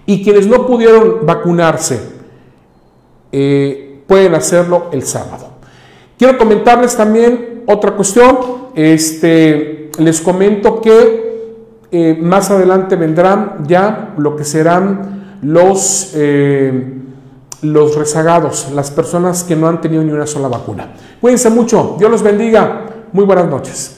Y 0.06 0.26
quienes 0.26 0.46
no 0.46 0.68
pudieron 0.68 1.26
vacunarse 1.26 2.16
eh, 3.32 4.03
pueden 4.07 4.36
hacerlo 4.36 4.89
el 4.91 5.03
sábado. 5.03 5.49
Quiero 6.17 6.38
comentarles 6.38 6.95
también 6.95 7.63
otra 7.67 7.91
cuestión. 7.91 8.38
Este, 8.75 9.91
les 9.99 10.21
comento 10.21 10.82
que 10.82 11.28
eh, 11.91 12.17
más 12.19 12.49
adelante 12.51 12.95
vendrán 12.95 13.63
ya 13.67 14.13
lo 14.17 14.36
que 14.36 14.43
serán 14.43 15.38
los, 15.41 16.11
eh, 16.15 16.93
los 17.61 17.95
rezagados, 17.95 18.69
las 18.73 18.91
personas 18.91 19.43
que 19.43 19.55
no 19.55 19.67
han 19.67 19.80
tenido 19.82 20.03
ni 20.03 20.11
una 20.11 20.28
sola 20.28 20.47
vacuna. 20.47 20.93
Cuídense 21.21 21.49
mucho. 21.49 21.95
Dios 21.97 22.09
los 22.09 22.21
bendiga. 22.21 22.86
Muy 23.13 23.25
buenas 23.25 23.47
noches. 23.47 23.97